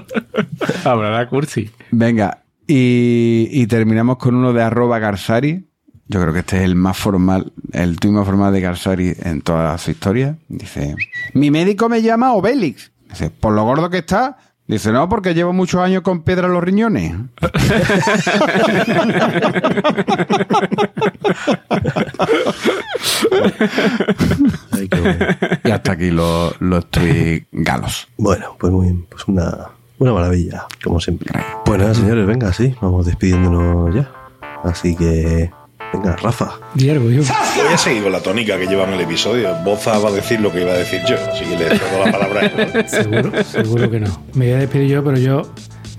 [0.83, 1.69] Hablará cursi.
[1.91, 5.65] Venga, y, y terminamos con uno de arroba Garsari.
[6.07, 9.41] Yo creo que este es el más formal, el tuit más formal de Garsari en
[9.41, 10.35] toda su historia.
[10.49, 10.95] Dice,
[11.33, 12.91] mi médico me llama Obélix.
[13.09, 14.37] Dice, por lo gordo que está.
[14.67, 17.13] Dice, no, porque llevo muchos años con piedra en los riñones.
[24.71, 25.25] Ay, qué bueno.
[25.63, 28.07] y hasta aquí los, los tuits galos.
[28.17, 29.05] Bueno, pues muy bien.
[29.09, 31.31] Pues una, una maravilla, como siempre.
[31.65, 34.11] Pues nada, señores, venga, sí, vamos despidiéndonos ya.
[34.63, 35.51] Así que,
[35.93, 36.59] venga, Rafa.
[36.73, 37.21] Diego, yo.
[37.23, 39.55] Voy a seguir con la tónica que lleva en el episodio.
[39.63, 42.11] Boza va a decir lo que iba a decir yo, así que le cedo la
[42.11, 42.85] palabra a él.
[42.89, 44.23] Seguro, seguro que no.
[44.33, 45.43] Me voy a despedir yo, pero yo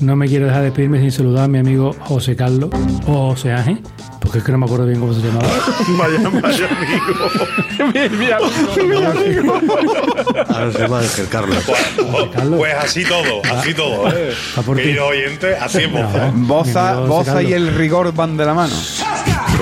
[0.00, 2.70] no me quiero dejar de despedirme sin saludar a mi amigo José Carlos
[3.06, 3.80] o José Ángel,
[4.34, 5.46] porque es que no me acuerdo bien cómo se llamaba.
[5.96, 6.68] Vaya, vaya
[7.78, 8.16] amigo.
[8.18, 8.38] Mira,
[10.48, 11.62] Ahora se llama Ángel Carlos.
[11.64, 12.58] Pues, Carlos.
[12.58, 14.10] pues así todo, así todo.
[14.10, 14.34] ¿eh?
[14.66, 14.82] Por ti.
[14.82, 16.32] Querido oyente, así es Boza.
[16.32, 17.06] No.
[17.06, 18.74] Boza, Mi amigo y el rigor van de la mano.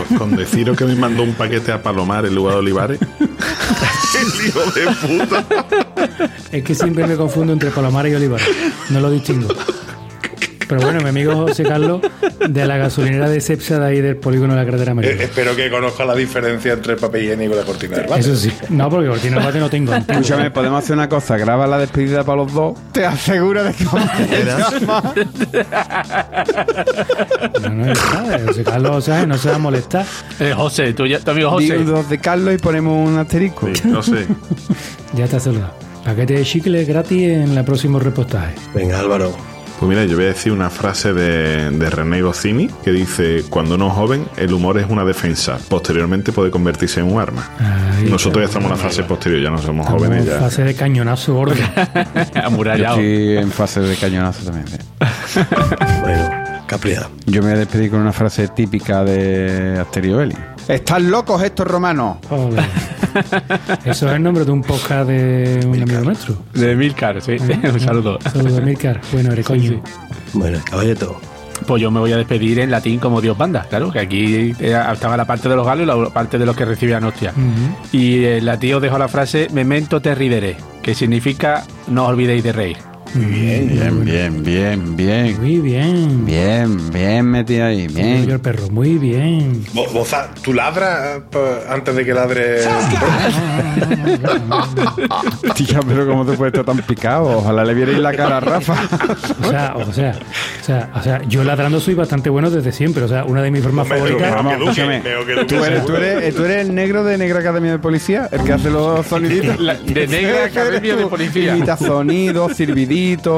[0.09, 2.99] Con, con deciros que me mandó un paquete a Palomar en lugar de Olivares.
[3.21, 4.87] El hijo de
[5.27, 5.45] puta.
[6.51, 8.41] Es que siempre me confundo entre Palomar y Olivar.
[8.89, 9.49] No lo distingo.
[10.73, 12.01] Pero bueno, mi amigo José Carlos,
[12.49, 15.23] de la gasolinera de Cepsa de ahí del polígono de la carretera Eh, amarilla.
[15.25, 18.19] espero que conozca la diferencia entre el papel higiénico y la cortina del.
[18.19, 18.51] Eso sí.
[18.71, 19.95] No, porque cortina de bate no tengo.
[19.95, 22.79] Escúchame, podemos hacer una cosa, graba la despedida para los dos.
[22.93, 23.93] Te aseguro de que No,
[27.71, 28.41] no, ya está.
[28.47, 29.29] José Carlos, ¿sabes?
[29.29, 30.07] No se va a molestar.
[30.41, 31.77] Eh, José, tu, tu amigo José.
[31.79, 33.69] Dildos de Carlos y ponemos un asterisco.
[33.75, 34.27] Sí, no sé.
[35.15, 35.75] Ya está saludado.
[36.07, 38.55] Paquete de chicle gratis en el próximo repostaje.
[38.75, 39.31] Venga, Álvaro.
[39.83, 43.75] Pues mira, yo voy a decir una frase de, de René Goscinny que dice: Cuando
[43.75, 45.59] uno es joven, el humor es una defensa.
[45.69, 47.51] Posteriormente puede convertirse en un arma.
[48.09, 50.25] Nosotros ya estamos en la fase posterior, ya no somos Estamos jóvenes.
[50.27, 50.39] en Ya.
[50.39, 51.55] fase de cañonazo gordo.
[52.35, 52.95] Yo Amurallado.
[53.01, 54.67] estoy en fase de cañonazo también.
[54.69, 55.41] sí.
[56.03, 56.31] Bueno,
[57.27, 60.37] Yo me voy a despedir con una frase típica de Asterio Belli.
[60.69, 62.17] ¡Están locos estos romanos!
[62.29, 62.65] Joder.
[63.85, 66.37] Eso es el nombre de un podcast de un amigo nuestro.
[66.55, 67.33] De Milcar, sí.
[67.63, 68.19] Un saludo.
[68.23, 69.01] Saludos, Milcar.
[69.13, 69.83] Bueno, eres coño.
[70.33, 71.21] Bueno, Caballeto.
[71.67, 75.17] Pues yo me voy a despedir en latín como Dios manda, claro, que aquí estaba
[75.17, 77.33] la parte de los galos y la parte de los que recibían hostia.
[77.93, 82.43] Y en latín os dejo la frase memento te ridere, que significa no os olvidéis
[82.43, 82.92] de reír.
[83.15, 85.41] Bien, bien, bien, bien, bien.
[85.41, 86.25] Muy bien.
[86.25, 88.31] Bien, bien metido ahí, bien.
[88.31, 89.63] el perro, muy bien.
[89.75, 91.21] Bo- Boza, ¿tú ladras
[91.69, 92.61] antes de que ladre?
[95.57, 97.39] Tía, pero ¿cómo te puedes estar tan picado?
[97.39, 98.75] Ojalá le vierais la cara a Rafa.
[99.43, 100.19] O sea, o sea,
[100.61, 103.03] o sea, o sea, yo ladrando soy bastante bueno desde siempre.
[103.05, 104.23] O sea, una de mis formas Hombre, favoritas.
[104.31, 105.01] pero Vamos, escúchame.
[105.47, 108.53] ¿Tú eres, tú, eres, tú eres el negro de Negra Academia de Policía, el que
[108.53, 109.59] hace los soniditos.
[109.61, 111.57] La- de Negra Academia de Policía.
[111.57, 112.57] Imita sonidos,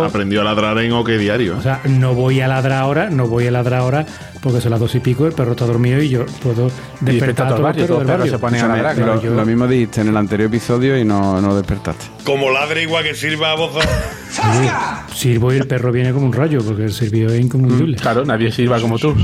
[0.05, 1.57] Aprendió a ladrar en OK Diario.
[1.59, 4.07] O sea, no voy a ladrar ahora, no voy a ladrar ahora
[4.43, 6.67] porque son las dos y pico, el perro está dormido y yo puedo
[7.01, 7.63] Y despertar a todo el
[8.07, 8.95] barrio, del se ponen a ladrar.
[8.97, 12.05] claro, lo, yo- lo mismo dijiste en el anterior episodio y no, no despertaste.
[12.25, 13.79] Como ladre igual que sirva, Boza.
[13.81, 14.71] Oye,
[15.15, 17.97] Sirvo y el perro viene como un rayo porque el servido es incombustible.
[17.97, 19.15] Claro, nadie sirva como tú.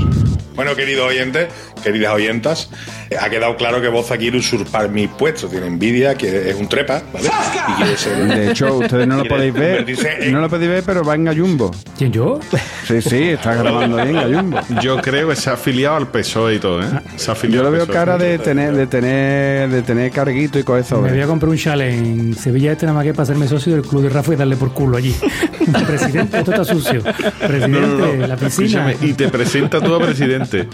[0.55, 1.47] Bueno, queridos oyentes,
[1.83, 2.69] queridas oyentas,
[3.09, 5.47] eh, ha quedado claro que Boza quiere usurpar mi puesto.
[5.47, 7.27] Tiene envidia, que es un trepa, ¿vale?
[7.27, 8.27] Y quiere ser.
[8.27, 9.85] De hecho, ustedes no lo podéis ver.
[10.31, 11.71] En- No lo podéis ver, pero va en Gallumbo.
[11.97, 12.39] ¿Quién yo?
[12.87, 14.59] Sí, sí, está grabando bien Gallumbo.
[14.81, 16.87] Yo creo que se ha afiliado al PSOE y todo, ¿eh?
[17.15, 17.93] Se ha afiliado Yo le al veo PSOE.
[18.05, 21.57] cara de tener, de tener, de tener carguito y coger Me voy a comprar un
[21.57, 24.35] chalet en Sevilla este nada más que para hacerme socio del club de Rafa y
[24.35, 25.15] darle por culo allí.
[25.87, 27.01] Presidente, esto está sucio.
[27.01, 28.27] Presidente, No, no, no.
[28.27, 28.89] la piscina.
[28.91, 30.67] Escúchame, y te presenta tú a presidente.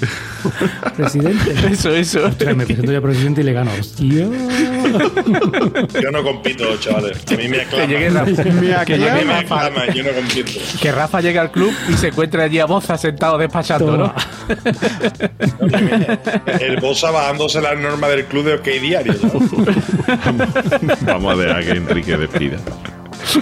[0.95, 1.53] Presidente.
[1.71, 2.25] Eso, eso.
[2.25, 3.71] Ostras, me presento yo a presidente y le gano.
[3.79, 4.27] Hostia.
[6.01, 7.17] Yo no compito, chavales.
[7.31, 8.35] A mí me Que llegue aclaman.
[8.85, 10.51] Que A llegue mí me Rafa, aclaman, yo no compito.
[10.81, 14.13] que Rafa llegue al club y se encuentre allí a Boza sentado despachando, ¿no?
[16.59, 19.13] El Bosa bajándose las normas del club de OK Diario.
[21.01, 22.57] Vamos a dejar que Enrique despida.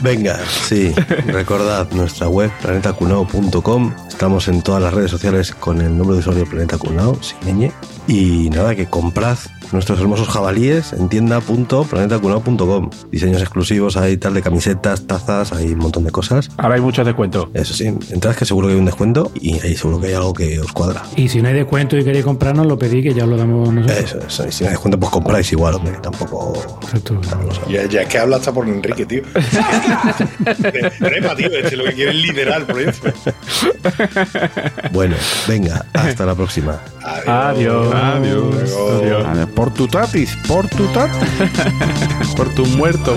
[0.02, 0.94] Venga, sí,
[1.28, 3.94] recordad nuestra web planetacunao.com.
[4.08, 7.72] Estamos en todas las redes sociales con el nombre de usuario Planeta Cunao, sin ñ.
[8.08, 9.38] Y nada, que comprad
[9.72, 12.90] nuestros hermosos jabalíes en tienda.planetacunao.com.
[13.12, 16.50] Diseños exclusivos, hay tal de camisetas, tazas, hay un montón de cosas.
[16.58, 17.50] Ahora hay muchos descuentos.
[17.54, 20.34] Eso sí, entrad que seguro que hay un descuento y ahí seguro que hay algo
[20.34, 21.04] que os cuadra.
[21.16, 23.74] Y si no hay descuento y queréis comprarnos, lo pedí que ya os lo damos
[23.74, 24.00] nosotros.
[24.00, 24.48] Eso, eso.
[24.48, 26.54] Y si no hay descuento, pues compráis igual, hombre, que tampoco.
[26.82, 27.20] Exacto.
[27.70, 29.22] Ya, ya es que habla hasta por Enrique, tío.
[31.00, 31.50] Trepa, tío.
[31.52, 33.12] Este lo que quiere es liderar el proyecto.
[34.92, 35.16] Bueno,
[35.48, 36.80] venga, hasta la próxima.
[37.26, 37.94] Adiós.
[37.94, 38.56] Adiós.
[39.02, 39.24] Adiós.
[39.24, 41.30] Vale, Por tu tatis, por tu tatis.
[42.36, 43.16] Por tu muerto.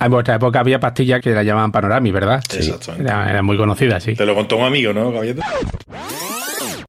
[0.00, 2.42] En vuestra época había pastillas que la llamaban Panorami, ¿verdad?
[2.54, 3.10] Exactamente.
[3.10, 4.14] Era, era muy conocida, sí.
[4.14, 5.42] Te lo contó un amigo, ¿no, caballero?